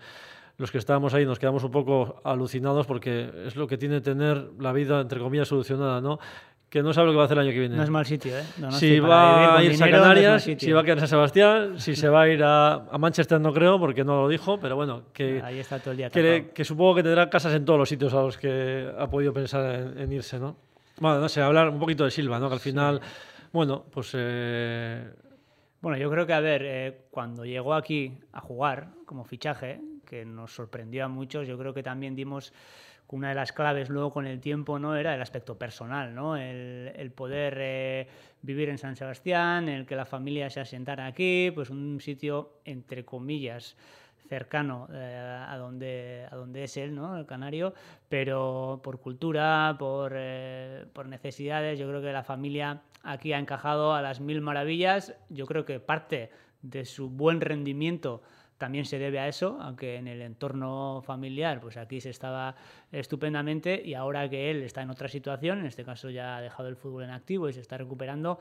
los 0.57 0.71
que 0.71 0.79
estábamos 0.79 1.13
ahí 1.13 1.25
nos 1.25 1.37
quedamos 1.37 1.63
un 1.63 1.71
poco 1.71 2.19
alucinados 2.23 2.87
porque 2.87 3.31
es 3.45 3.55
lo 3.55 3.67
que 3.67 3.77
tiene 3.77 4.01
tener 4.01 4.49
la 4.59 4.73
vida, 4.73 5.01
entre 5.01 5.19
comillas, 5.19 5.47
solucionada, 5.47 6.01
¿no? 6.01 6.19
Que 6.77 6.83
no 6.83 6.93
sabe 6.93 7.07
lo 7.07 7.13
que 7.13 7.17
va 7.17 7.23
a 7.23 7.25
hacer 7.25 7.37
el 7.39 7.43
año 7.45 7.51
que 7.53 7.59
viene. 7.59 7.75
no 7.75 7.81
es 7.81 7.89
mal 7.89 8.05
sitio, 8.05 8.37
¿eh? 8.37 8.43
Si 8.71 8.99
va 8.99 9.57
a 9.57 9.63
irse 9.63 9.83
a 9.83 9.87
dinero 9.87 9.97
es 9.97 10.01
mal 10.03 10.13
Canarias, 10.13 10.43
si 10.43 10.71
va 10.71 10.81
a 10.81 10.83
quedar 10.83 10.97
en 10.97 10.99
San 10.99 11.07
Sebastián, 11.07 11.79
si 11.79 11.95
se 11.95 12.07
va 12.07 12.21
a 12.21 12.29
ir 12.29 12.43
a, 12.43 12.73
a 12.73 12.97
Manchester 12.99 13.41
no 13.41 13.51
creo, 13.51 13.79
porque 13.79 14.03
no 14.03 14.21
lo 14.21 14.27
dijo, 14.29 14.59
pero 14.59 14.75
bueno, 14.75 15.05
que, 15.11 15.41
Ahí 15.43 15.57
está 15.57 15.79
todo 15.79 15.91
el 15.91 15.97
día 15.97 16.09
que, 16.11 16.51
que 16.53 16.63
supongo 16.63 16.93
que 16.95 17.03
tendrá 17.03 17.29
casas 17.31 17.53
en 17.55 17.65
todos 17.65 17.79
los 17.79 17.89
sitios 17.89 18.13
a 18.13 18.21
los 18.21 18.37
que 18.37 18.91
ha 18.95 19.07
podido 19.09 19.33
pensar 19.33 19.73
en, 19.73 19.97
en 19.99 20.11
irse, 20.13 20.37
¿no? 20.39 20.55
Bueno, 20.99 21.19
no 21.19 21.27
sé, 21.29 21.41
hablar 21.41 21.69
un 21.69 21.79
poquito 21.79 22.03
de 22.05 22.11
Silva, 22.11 22.37
¿no? 22.39 22.47
Que 22.47 22.53
al 22.53 22.59
final, 22.59 23.01
bueno, 23.51 23.85
pues... 23.91 24.11
eh, 24.13 25.03
Bueno, 25.81 25.97
yo 25.97 26.09
creo 26.11 26.25
que, 26.27 26.33
a 26.33 26.39
ver, 26.39 26.61
eh, 26.63 26.97
cuando 27.11 27.43
llegó 27.45 27.73
aquí 27.73 28.13
a 28.33 28.39
jugar 28.41 28.89
como 29.05 29.23
fichaje, 29.23 29.79
que 30.05 30.25
nos 30.25 30.53
sorprendió 30.53 31.05
a 31.05 31.07
muchos, 31.07 31.47
yo 31.47 31.57
creo 31.57 31.73
que 31.73 31.83
también 31.83 32.15
dimos 32.15 32.53
una 33.09 33.29
de 33.29 33.35
las 33.35 33.51
claves 33.51 33.89
luego 33.89 34.11
con 34.11 34.27
el 34.27 34.39
tiempo 34.39 34.79
no 34.79 34.95
era 34.95 35.15
el 35.15 35.21
aspecto 35.21 35.57
personal, 35.57 36.13
¿no? 36.13 36.35
el, 36.35 37.11
poder 37.15 37.57
eh, 37.59 38.07
vivir 38.41 38.69
en 38.69 38.77
San 38.77 38.95
Sebastián, 38.95 39.69
el 39.69 39.85
que 39.85 39.95
la 39.95 40.05
familia 40.05 40.49
se 40.49 40.59
asentara 40.59 41.05
aquí, 41.05 41.51
pues 41.55 41.69
un 41.69 42.01
sitio, 42.01 42.59
entre 42.65 43.05
comillas, 43.05 43.77
cercano 44.27 44.89
eh, 44.91 45.45
a, 45.47 45.57
donde, 45.57 46.27
a 46.29 46.35
donde 46.35 46.65
es 46.65 46.75
él, 46.75 46.93
¿no? 46.93 47.17
el 47.17 47.25
canario, 47.25 47.73
pero 48.09 48.81
por 48.83 48.99
cultura, 48.99 49.75
por, 49.79 50.13
eh, 50.15 50.85
por 50.91 51.07
necesidades, 51.07 51.79
yo 51.79 51.87
creo 51.87 52.01
que 52.01 52.11
la 52.11 52.23
familia 52.23 52.81
aquí 53.03 53.31
ha 53.31 53.39
encajado 53.39 53.93
a 53.93 54.01
las 54.01 54.19
mil 54.19 54.41
maravillas, 54.41 55.15
yo 55.29 55.45
creo 55.45 55.63
que 55.63 55.79
parte 55.79 56.29
de 56.61 56.83
su 56.83 57.09
buen 57.09 57.39
rendimiento 57.39 58.21
también 58.57 58.85
se 58.85 58.99
debe 58.99 59.19
a 59.19 59.27
eso, 59.27 59.57
aunque 59.61 59.95
en 59.95 60.07
el 60.07 60.21
entorno 60.21 61.01
familiar, 61.05 61.59
pues 61.59 61.77
aquí 61.77 62.01
se 62.01 62.09
estaba 62.09 62.55
estupendamente 62.91 63.81
y 63.83 63.93
ahora 63.93 64.29
que 64.29 64.49
él 64.49 64.63
está 64.63 64.81
en 64.81 64.89
otra 64.89 65.07
situación, 65.07 65.59
en 65.59 65.65
este 65.67 65.83
caso 65.83 66.09
ya 66.09 66.37
ha 66.37 66.41
dejado 66.41 66.67
el 66.69 66.75
fútbol 66.75 67.03
en 67.03 67.11
activo 67.11 67.47
y 67.49 67.53
se 67.53 67.61
está 67.61 67.77
recuperando, 67.77 68.39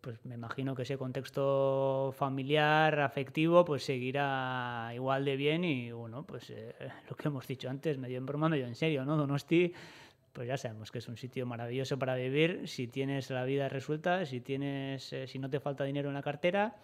pues 0.00 0.24
me 0.24 0.34
imagino 0.34 0.74
que 0.74 0.82
ese 0.82 0.98
contexto 0.98 2.12
familiar, 2.16 3.00
afectivo, 3.00 3.64
pues 3.64 3.84
seguirá 3.84 4.90
igual 4.94 5.24
de 5.24 5.36
bien 5.36 5.64
y 5.64 5.92
bueno, 5.92 6.24
pues 6.24 6.50
eh, 6.50 6.74
lo 7.08 7.16
que 7.16 7.28
hemos 7.28 7.46
dicho 7.46 7.70
antes, 7.70 7.96
medio 7.96 8.18
en 8.18 8.26
broma, 8.26 8.48
medio 8.48 8.66
en 8.66 8.74
serio, 8.74 9.04
¿no? 9.04 9.16
Donosti, 9.16 9.72
pues 10.32 10.48
ya 10.48 10.56
sabemos 10.56 10.90
que 10.90 10.98
es 10.98 11.08
un 11.08 11.16
sitio 11.16 11.46
maravilloso 11.46 11.98
para 11.98 12.16
vivir 12.16 12.66
si 12.66 12.88
tienes 12.88 13.30
la 13.30 13.44
vida 13.44 13.68
resuelta, 13.68 14.26
si 14.26 14.40
tienes, 14.40 15.12
eh, 15.12 15.28
si 15.28 15.38
no 15.38 15.48
te 15.48 15.60
falta 15.60 15.84
dinero 15.84 16.08
en 16.08 16.14
la 16.14 16.22
cartera 16.22 16.74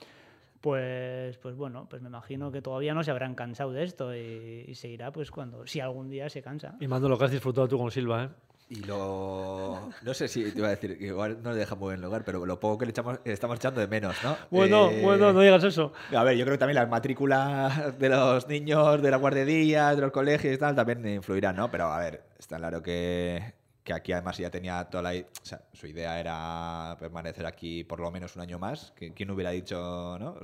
pues, 0.60 1.38
pues 1.38 1.56
bueno, 1.56 1.86
pues 1.88 2.02
me 2.02 2.08
imagino 2.08 2.52
que 2.52 2.60
todavía 2.60 2.94
no 2.94 3.02
se 3.02 3.10
habrán 3.10 3.34
cansado 3.34 3.72
de 3.72 3.82
esto 3.82 4.14
y, 4.14 4.74
seguirá 4.74 5.10
pues 5.12 5.30
cuando, 5.30 5.66
si 5.66 5.80
algún 5.80 6.10
día 6.10 6.28
se 6.28 6.42
cansa. 6.42 6.76
Y 6.80 6.86
mando 6.86 7.08
lo 7.08 7.18
que 7.18 7.24
has 7.24 7.30
disfrutado 7.30 7.68
tú 7.68 7.78
con 7.78 7.90
Silva, 7.90 8.24
¿eh? 8.24 8.28
Y 8.72 8.84
lo. 8.84 9.90
No 10.02 10.14
sé 10.14 10.28
si 10.28 10.48
te 10.52 10.58
iba 10.58 10.68
a 10.68 10.70
decir, 10.70 10.96
que 10.96 11.06
igual 11.06 11.42
no 11.42 11.50
le 11.50 11.56
deja 11.56 11.74
muy 11.74 11.86
buen 11.86 12.00
lugar, 12.00 12.22
pero 12.24 12.46
lo 12.46 12.60
poco 12.60 12.78
que 12.78 12.86
le 12.86 12.90
echamos, 12.90 13.18
estamos 13.24 13.56
echando 13.56 13.80
de 13.80 13.88
menos, 13.88 14.14
¿no? 14.22 14.36
Bueno, 14.48 14.90
eh, 14.90 15.02
bueno, 15.02 15.32
no 15.32 15.40
digas 15.40 15.64
eso. 15.64 15.92
A 16.14 16.22
ver, 16.22 16.36
yo 16.36 16.44
creo 16.44 16.54
que 16.54 16.58
también 16.58 16.76
las 16.76 16.88
matrículas 16.88 17.98
de 17.98 18.08
los 18.08 18.46
niños, 18.46 19.02
de 19.02 19.10
la 19.10 19.16
guardería, 19.16 19.92
de 19.96 20.02
los 20.02 20.12
colegios 20.12 20.54
y 20.54 20.58
tal, 20.58 20.76
también 20.76 21.04
influirán, 21.04 21.56
¿no? 21.56 21.68
Pero 21.68 21.86
a 21.86 21.98
ver, 21.98 22.22
está 22.38 22.58
claro 22.58 22.80
que, 22.80 23.54
que 23.90 23.94
aquí 23.94 24.12
además 24.12 24.38
ya 24.38 24.50
tenía 24.50 24.84
toda 24.84 25.02
la... 25.02 25.18
O 25.18 25.76
su 25.76 25.86
idea 25.88 26.20
era 26.20 26.96
permanecer 26.98 27.44
aquí 27.44 27.82
por 27.82 27.98
lo 27.98 28.10
menos 28.10 28.36
un 28.36 28.42
año 28.42 28.58
más. 28.58 28.92
¿Quién 28.94 29.30
hubiera 29.30 29.50
dicho, 29.50 30.16
no? 30.20 30.36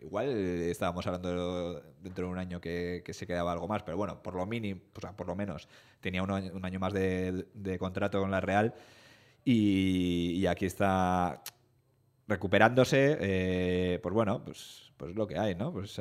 Igual 0.00 0.28
estábamos 0.28 1.06
hablando 1.06 1.80
dentro 2.00 2.26
de 2.26 2.32
un 2.32 2.38
año 2.38 2.60
que, 2.60 3.04
se 3.08 3.26
quedaba 3.28 3.52
algo 3.52 3.68
más, 3.68 3.84
pero 3.84 3.96
bueno, 3.96 4.20
por 4.20 4.34
lo 4.34 4.44
mínimo, 4.46 4.80
o 4.96 5.00
sea, 5.00 5.12
por 5.16 5.28
lo 5.28 5.36
menos 5.36 5.68
tenía 6.00 6.24
un 6.24 6.32
año, 6.64 6.80
más 6.80 6.92
de, 6.92 7.76
contrato 7.78 8.20
con 8.20 8.32
la 8.32 8.40
Real 8.40 8.74
y, 9.44 10.44
aquí 10.46 10.66
está 10.66 11.44
recuperándose, 12.32 13.18
eh, 13.20 13.98
pues 14.02 14.14
bueno, 14.14 14.42
pues 14.44 14.92
pues 15.02 15.16
lo 15.16 15.26
que 15.26 15.36
hay, 15.36 15.56
¿no? 15.56 15.72
Pues 15.72 16.00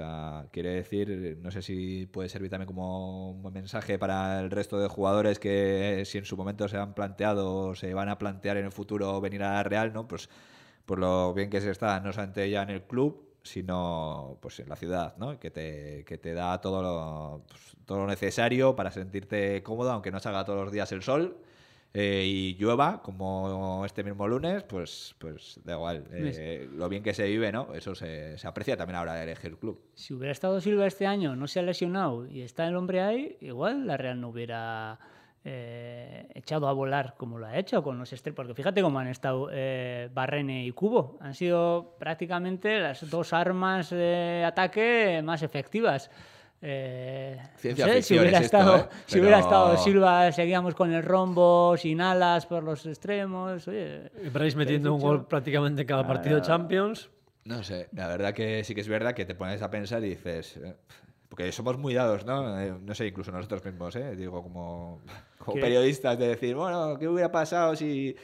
quiere 0.52 0.70
decir, 0.76 1.36
no 1.42 1.50
sé 1.50 1.64
si 1.64 2.06
puede 2.06 2.30
servir 2.30 2.52
también 2.52 2.68
como 2.68 3.32
un 3.32 3.52
mensaje 3.52 3.98
para 3.98 4.40
el 4.40 4.52
resto 4.52 4.80
de 4.80 4.88
jugadores 4.90 5.40
que 5.40 6.04
si 6.06 6.20
en 6.20 6.26
su 6.26 6.38
momento 6.38 6.68
se 6.68 6.78
han 6.78 6.94
planteado 6.94 7.70
o 7.70 7.76
se 7.76 7.96
van 7.96 8.10
a 8.10 8.20
plantear 8.20 8.58
en 8.58 8.66
el 8.66 8.72
futuro 8.72 9.20
venir 9.20 9.42
a 9.42 9.64
Real, 9.64 9.92
¿no? 9.92 10.08
Pues 10.08 10.30
por 10.86 11.00
lo 11.00 11.34
bien 11.34 11.50
que 11.50 11.62
se 11.62 11.72
está, 11.72 12.00
no 12.00 12.14
solamente 12.14 12.48
ya 12.48 12.62
en 12.62 12.70
el 12.70 12.84
club, 12.84 13.28
sino 13.42 14.38
pues 14.40 14.60
en 14.60 14.70
la 14.70 14.76
ciudad, 14.76 15.16
¿no? 15.18 15.40
Que 15.40 15.50
te, 15.50 16.06
que 16.06 16.20
te 16.20 16.36
da 16.36 16.62
todo 16.62 16.84
lo, 16.84 17.44
pues, 17.48 17.76
todo 17.86 18.02
lo 18.02 18.08
necesario 18.08 18.76
para 18.76 18.92
sentirte 18.92 19.64
cómodo, 19.64 19.92
aunque 19.92 20.12
no 20.12 20.20
salga 20.20 20.46
todos 20.46 20.66
los 20.66 20.72
días 20.72 20.92
el 20.92 21.02
sol 21.02 21.38
eh, 21.94 22.24
y 22.26 22.56
llueva, 22.56 23.02
como 23.02 23.84
este 23.86 24.04
mismo 24.04 24.28
lunes, 24.28 24.64
pues, 24.64 25.14
pues 25.20 25.60
da 25.66 25.74
igual. 25.74 26.06
Eh, 26.12 26.70
lo 26.74 26.88
bien 26.88 27.04
que 27.04 27.14
se 27.14 27.28
vive, 27.28 27.52
¿no? 27.52 27.74
Eso 27.74 27.96
se, 27.96 28.38
se 28.38 28.48
aprecia 28.48 28.78
también 28.78 28.96
ahora 28.96 29.16
de 29.16 29.24
elegir 29.24 29.52
el 29.52 29.58
club. 29.58 29.82
Si 29.94 30.14
hubiera 30.14 30.32
estado 30.32 30.62
Silva 30.62 30.88
este 30.88 31.06
año, 31.06 31.36
no 31.36 31.48
se 31.48 31.60
ha 31.60 31.64
lesionado 31.64 32.26
y 32.28 32.42
está 32.42 32.66
el 32.66 32.78
hombre 32.78 33.02
ahí, 33.02 33.38
igual 33.42 33.88
la 33.88 33.98
Real 33.98 34.22
no 34.22 34.30
hubiera 34.30 35.00
eh, 35.44 36.30
echado 36.34 36.70
a 36.70 36.74
volar 36.74 37.16
como 37.18 37.38
lo 37.38 37.48
ha 37.48 37.58
hecho 37.58 37.84
con 37.84 37.98
los 37.98 38.14
estrellas. 38.14 38.38
Porque 38.38 38.54
fíjate 38.54 38.82
cómo 38.82 39.00
han 39.00 39.08
estado 39.08 39.50
Barrene 40.14 40.66
y 40.66 40.72
Cubo. 40.72 41.18
Han 41.20 41.34
sido 41.34 41.98
prácticamente 42.00 42.80
las 42.80 43.10
dos 43.10 43.34
armas 43.34 43.90
de 43.90 44.46
ataque 44.46 45.22
más 45.26 45.44
efectivas. 45.44 46.10
Eh, 46.64 47.42
si 47.58 47.70
hubiera, 47.70 48.40
estado, 48.40 48.78
¿eh? 48.78 48.88
si 49.08 49.20
hubiera 49.20 49.40
estado 49.40 49.78
Silva, 49.78 50.32
seguíamos 50.32 50.76
con 50.76 50.94
el 50.94 51.02
rombo, 51.02 51.76
sin 51.76 52.02
alas 52.02 52.46
por 52.46 52.64
los 52.64 52.86
extremos. 52.86 53.68
Oye, 53.68 54.12
metiendo 54.56 54.94
un 54.94 55.02
gol 55.02 55.26
prácticamente 55.26 55.82
en 55.82 55.88
cada 55.88 56.06
partido 56.06 56.36
de 56.36 56.42
Champions. 56.44 57.10
No 57.46 57.64
sé, 57.64 57.90
la 57.94 58.08
verdad 58.08 58.34
que 58.34 58.64
sí 58.64 58.76
que 58.76 58.82
es 58.82 58.88
verdad 58.88 59.16
que 59.16 59.26
te 59.26 59.34
pones 59.34 59.62
a 59.64 59.72
pensar 59.72 60.04
y 60.04 60.10
dices. 60.10 60.58
Eh, 60.58 60.76
porque 61.28 61.50
somos 61.54 61.78
muy 61.78 61.94
dados, 61.94 62.26
¿no? 62.26 62.60
Eh, 62.60 62.74
no 62.80 62.94
sé, 62.94 63.08
incluso 63.08 63.32
nosotros 63.32 63.64
mismos, 63.64 63.96
¿eh? 63.96 64.18
Digo, 64.18 64.44
como, 64.44 65.00
como 65.38 65.62
periodistas, 65.62 66.20
de 66.20 66.28
decir, 66.28 66.56
bueno, 66.56 67.00
¿qué 67.00 67.08
hubiera 67.08 67.32
pasado 67.32 67.74
si 67.76 68.16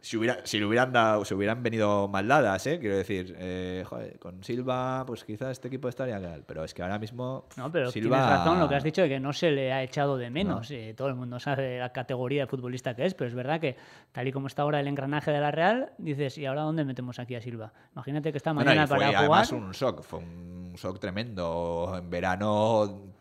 si, 0.00 0.16
hubiera, 0.16 0.38
si 0.44 0.58
le 0.58 0.66
hubieran 0.66 0.92
dado, 0.92 1.24
si 1.24 1.34
hubieran 1.34 1.62
venido 1.62 2.08
mal 2.08 2.26
dadas, 2.28 2.66
¿eh? 2.66 2.78
quiero 2.78 2.96
decir, 2.96 3.34
eh, 3.38 3.84
joder, 3.86 4.18
con 4.18 4.42
Silva, 4.42 5.04
pues 5.06 5.24
quizás 5.24 5.52
este 5.52 5.68
equipo 5.68 5.88
estaría 5.88 6.18
mal, 6.18 6.44
pero 6.46 6.64
es 6.64 6.74
que 6.74 6.82
ahora 6.82 6.98
mismo. 6.98 7.46
No, 7.56 7.70
pero 7.70 7.90
Silva... 7.90 8.16
tienes 8.16 8.38
razón 8.38 8.60
lo 8.60 8.68
que 8.68 8.74
has 8.76 8.84
dicho 8.84 9.02
de 9.02 9.08
que 9.08 9.20
no 9.20 9.32
se 9.32 9.50
le 9.50 9.72
ha 9.72 9.82
echado 9.82 10.16
de 10.16 10.30
menos. 10.30 10.70
Eh, 10.70 10.94
todo 10.96 11.08
el 11.08 11.14
mundo 11.14 11.38
sabe 11.40 11.78
la 11.78 11.92
categoría 11.92 12.42
de 12.42 12.46
futbolista 12.46 12.94
que 12.94 13.06
es, 13.06 13.14
pero 13.14 13.28
es 13.28 13.34
verdad 13.34 13.60
que 13.60 13.76
tal 14.12 14.28
y 14.28 14.32
como 14.32 14.46
está 14.46 14.62
ahora 14.62 14.80
el 14.80 14.88
engranaje 14.88 15.30
de 15.30 15.40
la 15.40 15.50
Real, 15.50 15.92
dices, 15.98 16.38
¿y 16.38 16.46
ahora 16.46 16.62
dónde 16.62 16.84
metemos 16.84 17.18
aquí 17.18 17.34
a 17.34 17.40
Silva? 17.40 17.72
Imagínate 17.92 18.32
que 18.32 18.38
está 18.38 18.52
mañana 18.52 18.86
fue 18.86 18.98
para 18.98 19.18
además 19.18 19.52
un 19.52 19.72
shock, 19.72 20.02
fue 20.02 20.20
un 20.20 20.74
shock 20.76 20.98
tremendo. 20.98 21.94
En 21.98 22.08
verano 22.10 23.17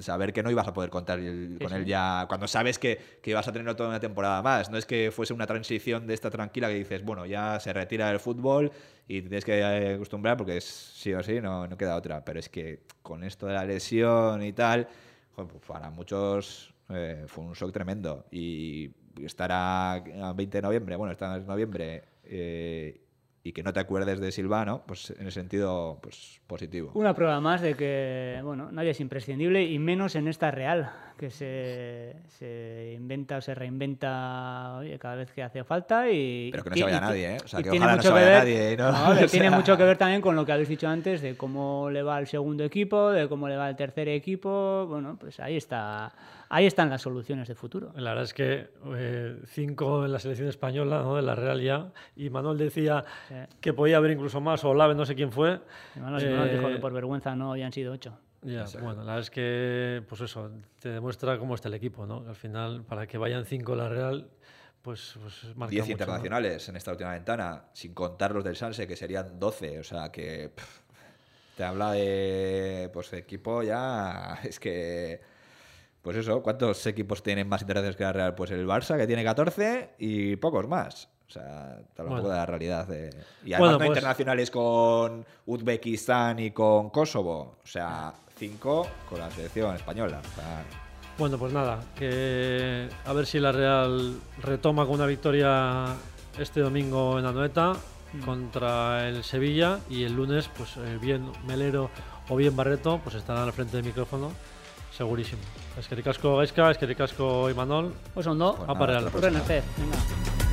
saber 0.00 0.32
que 0.32 0.42
no 0.42 0.50
ibas 0.50 0.66
a 0.68 0.72
poder 0.72 0.90
contar 0.90 1.18
con 1.18 1.72
él 1.72 1.84
ya, 1.84 2.26
cuando 2.28 2.46
sabes 2.46 2.78
que, 2.78 2.98
que 3.22 3.30
ibas 3.30 3.46
a 3.48 3.52
tenerlo 3.52 3.76
toda 3.76 3.88
una 3.88 4.00
temporada 4.00 4.42
más. 4.42 4.70
No 4.70 4.78
es 4.78 4.86
que 4.86 5.10
fuese 5.10 5.32
una 5.32 5.46
transición 5.46 6.06
de 6.06 6.14
esta 6.14 6.30
tranquila 6.30 6.68
que 6.68 6.74
dices, 6.74 7.04
bueno, 7.04 7.26
ya 7.26 7.58
se 7.60 7.72
retira 7.72 8.08
del 8.08 8.20
fútbol 8.20 8.72
y 9.08 9.20
tienes 9.22 9.44
que 9.44 9.64
acostumbrar 9.94 10.36
porque 10.36 10.56
es, 10.56 10.64
sí 10.64 11.12
o 11.14 11.22
sí, 11.22 11.40
no, 11.40 11.66
no 11.66 11.76
queda 11.76 11.96
otra. 11.96 12.24
Pero 12.24 12.40
es 12.40 12.48
que 12.48 12.82
con 13.02 13.24
esto 13.24 13.46
de 13.46 13.54
la 13.54 13.64
lesión 13.64 14.42
y 14.42 14.52
tal, 14.52 14.88
pues 15.34 15.48
para 15.66 15.90
muchos 15.90 16.74
eh, 16.88 17.24
fue 17.26 17.44
un 17.44 17.52
shock 17.52 17.72
tremendo. 17.72 18.26
Y 18.30 18.90
estar 19.22 19.50
a, 19.52 20.02
20 20.34 20.58
de 20.58 20.62
noviembre, 20.62 20.96
bueno, 20.96 21.12
está 21.12 21.36
en 21.36 21.46
noviembre 21.46 22.04
eh, 22.24 23.03
y 23.46 23.52
que 23.52 23.62
no 23.62 23.74
te 23.74 23.80
acuerdes 23.80 24.20
de 24.20 24.32
Silvano, 24.32 24.82
pues 24.86 25.10
en 25.10 25.26
el 25.26 25.32
sentido 25.32 25.98
pues, 26.02 26.40
positivo. 26.46 26.92
Una 26.94 27.14
prueba 27.14 27.40
más 27.42 27.60
de 27.60 27.74
que 27.74 28.40
bueno, 28.42 28.72
nadie 28.72 28.90
es 28.90 29.00
imprescindible 29.00 29.62
y 29.62 29.78
menos 29.78 30.16
en 30.16 30.28
esta 30.28 30.50
Real, 30.50 30.90
que 31.16 31.30
se, 31.30 32.16
se 32.28 32.92
inventa 32.96 33.38
o 33.38 33.40
se 33.40 33.54
reinventa 33.54 34.80
cada 34.98 35.14
vez 35.16 35.30
que 35.32 35.42
hace 35.42 35.64
falta. 35.64 36.10
Y, 36.10 36.50
Pero 36.50 36.64
que 36.64 36.70
no 36.70 36.76
se 36.76 36.82
vaya 36.84 37.00
nadie, 37.00 37.34
¿eh? 37.34 37.38
O 37.44 37.48
sea, 37.48 37.62
que 37.62 37.70
ojalá 37.70 37.96
no 37.96 38.02
se 38.02 38.10
vaya 38.10 38.38
nadie. 38.38 38.76
¿no? 38.76 39.26
tiene 39.30 39.50
mucho 39.50 39.76
que 39.76 39.84
ver 39.84 39.96
también 39.96 40.20
con 40.20 40.36
lo 40.36 40.44
que 40.44 40.52
habéis 40.52 40.68
dicho 40.68 40.88
antes, 40.88 41.22
de 41.22 41.36
cómo 41.36 41.88
le 41.90 42.02
va 42.02 42.16
al 42.16 42.26
segundo 42.26 42.64
equipo, 42.64 43.10
de 43.10 43.28
cómo 43.28 43.48
le 43.48 43.56
va 43.56 43.66
al 43.66 43.76
tercer 43.76 44.08
equipo. 44.08 44.86
Bueno, 44.88 45.16
pues 45.18 45.40
ahí 45.40 45.56
está 45.56 46.12
ahí 46.54 46.66
están 46.66 46.88
las 46.90 47.02
soluciones 47.02 47.48
de 47.48 47.54
futuro. 47.54 47.92
La 47.96 48.10
verdad 48.10 48.24
es 48.24 48.34
que 48.34 48.68
eh, 48.96 49.36
cinco 49.46 50.04
en 50.04 50.12
la 50.12 50.18
selección 50.18 50.48
española, 50.48 51.02
¿no? 51.02 51.16
de 51.16 51.22
la 51.22 51.34
Real 51.34 51.60
ya, 51.60 51.88
y 52.16 52.30
Manuel 52.30 52.58
decía 52.58 53.04
que 53.60 53.72
podía 53.72 53.96
haber 53.96 54.12
incluso 54.12 54.40
más, 54.40 54.64
o 54.64 54.70
Olave, 54.70 54.94
no 54.94 55.04
sé 55.04 55.14
quién 55.14 55.32
fue. 55.32 55.60
Manuel, 55.96 56.50
dijo 56.50 56.68
que 56.68 56.76
por 56.76 56.92
vergüenza 56.92 57.34
no 57.34 57.52
habían 57.52 57.72
sido 57.72 57.92
ocho. 57.92 58.18
Ya, 58.44 58.66
bueno, 58.80 58.96
la 58.96 59.14
verdad 59.14 59.20
es 59.20 59.30
que, 59.30 60.02
pues 60.06 60.20
eso, 60.20 60.50
te 60.78 60.90
demuestra 60.90 61.38
cómo 61.38 61.54
está 61.54 61.68
el 61.68 61.74
equipo, 61.74 62.04
¿no? 62.04 62.24
Al 62.28 62.36
final, 62.36 62.84
para 62.84 63.06
que 63.06 63.16
vayan 63.16 63.46
cinco 63.46 63.74
la 63.74 63.88
Real, 63.88 64.28
pues, 64.82 65.14
pues 65.20 65.56
marca 65.56 65.70
Diez 65.70 65.88
internacionales 65.88 66.68
en 66.68 66.76
esta 66.76 66.90
última 66.90 67.12
ventana, 67.12 67.64
sin 67.72 67.94
contar 67.94 68.34
los 68.34 68.44
del 68.44 68.54
Sanse, 68.54 68.86
que 68.86 68.96
serían 68.96 69.40
doce, 69.40 69.78
o 69.78 69.82
sea 69.82 70.12
que 70.12 70.52
te 71.56 71.64
habla 71.64 71.92
de, 71.92 72.90
pues, 72.92 73.14
equipo 73.14 73.62
ya, 73.62 74.38
es 74.44 74.60
que, 74.60 75.22
pues 76.02 76.18
eso, 76.18 76.42
¿cuántos 76.42 76.86
equipos 76.86 77.22
tienen 77.22 77.48
más 77.48 77.62
internacionales 77.62 77.96
que 77.96 78.04
la 78.04 78.12
Real? 78.12 78.34
Pues 78.34 78.50
el 78.50 78.66
Barça, 78.66 78.98
que 78.98 79.06
tiene 79.06 79.24
14, 79.24 79.94
y 79.98 80.36
pocos 80.36 80.68
más. 80.68 81.08
O 81.26 81.30
sea, 81.30 81.80
te 81.94 82.02
habla 82.02 82.12
un 82.12 82.18
poco 82.18 82.28
de 82.28 82.36
la 82.36 82.44
realidad. 82.44 82.86
Y 83.42 83.54
además 83.54 83.72
no 83.72 83.78
pues 83.78 83.88
internacionales 83.88 84.50
con 84.50 85.24
Uzbekistán 85.46 86.38
y 86.38 86.50
con 86.50 86.90
Kosovo. 86.90 87.56
O 87.64 87.66
sea, 87.66 88.12
cinco 88.36 88.86
con 89.08 89.20
la 89.20 89.30
selección 89.30 89.74
española. 89.74 90.20
Bueno, 91.18 91.38
pues 91.38 91.52
nada, 91.52 91.80
que 91.94 92.88
a 93.04 93.12
ver 93.12 93.26
si 93.26 93.38
la 93.38 93.52
Real 93.52 94.18
retoma 94.42 94.84
con 94.84 94.96
una 94.96 95.06
victoria 95.06 95.94
este 96.38 96.60
domingo 96.60 97.18
en 97.18 97.26
Anoeta 97.26 97.74
contra 98.24 99.08
el 99.08 99.22
Sevilla 99.22 99.78
y 99.88 100.04
el 100.04 100.14
lunes, 100.14 100.50
pues 100.56 100.76
eh, 100.76 100.98
bien 101.00 101.30
Melero 101.46 101.90
o 102.28 102.36
bien 102.36 102.56
Barreto, 102.56 103.00
pues 103.02 103.16
estarán 103.16 103.44
al 103.44 103.52
frente 103.52 103.76
del 103.76 103.86
micrófono, 103.86 104.32
segurísimo. 104.96 105.42
Es 105.78 105.86
que 105.88 105.94
ricasco 105.94 106.36
Gaisca, 106.36 106.70
es 106.70 106.78
que 106.78 106.86
ricasco 106.86 107.48
Imanol. 107.50 107.94
Pues 108.12 108.26
ondo, 108.26 108.54
Pues 108.56 108.68
a 108.68 108.72
arte, 109.38 109.62
venga. 109.76 110.43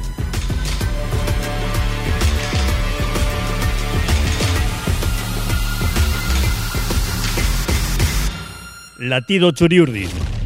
Latido 9.02 9.52
Churiurdin. 9.52 10.41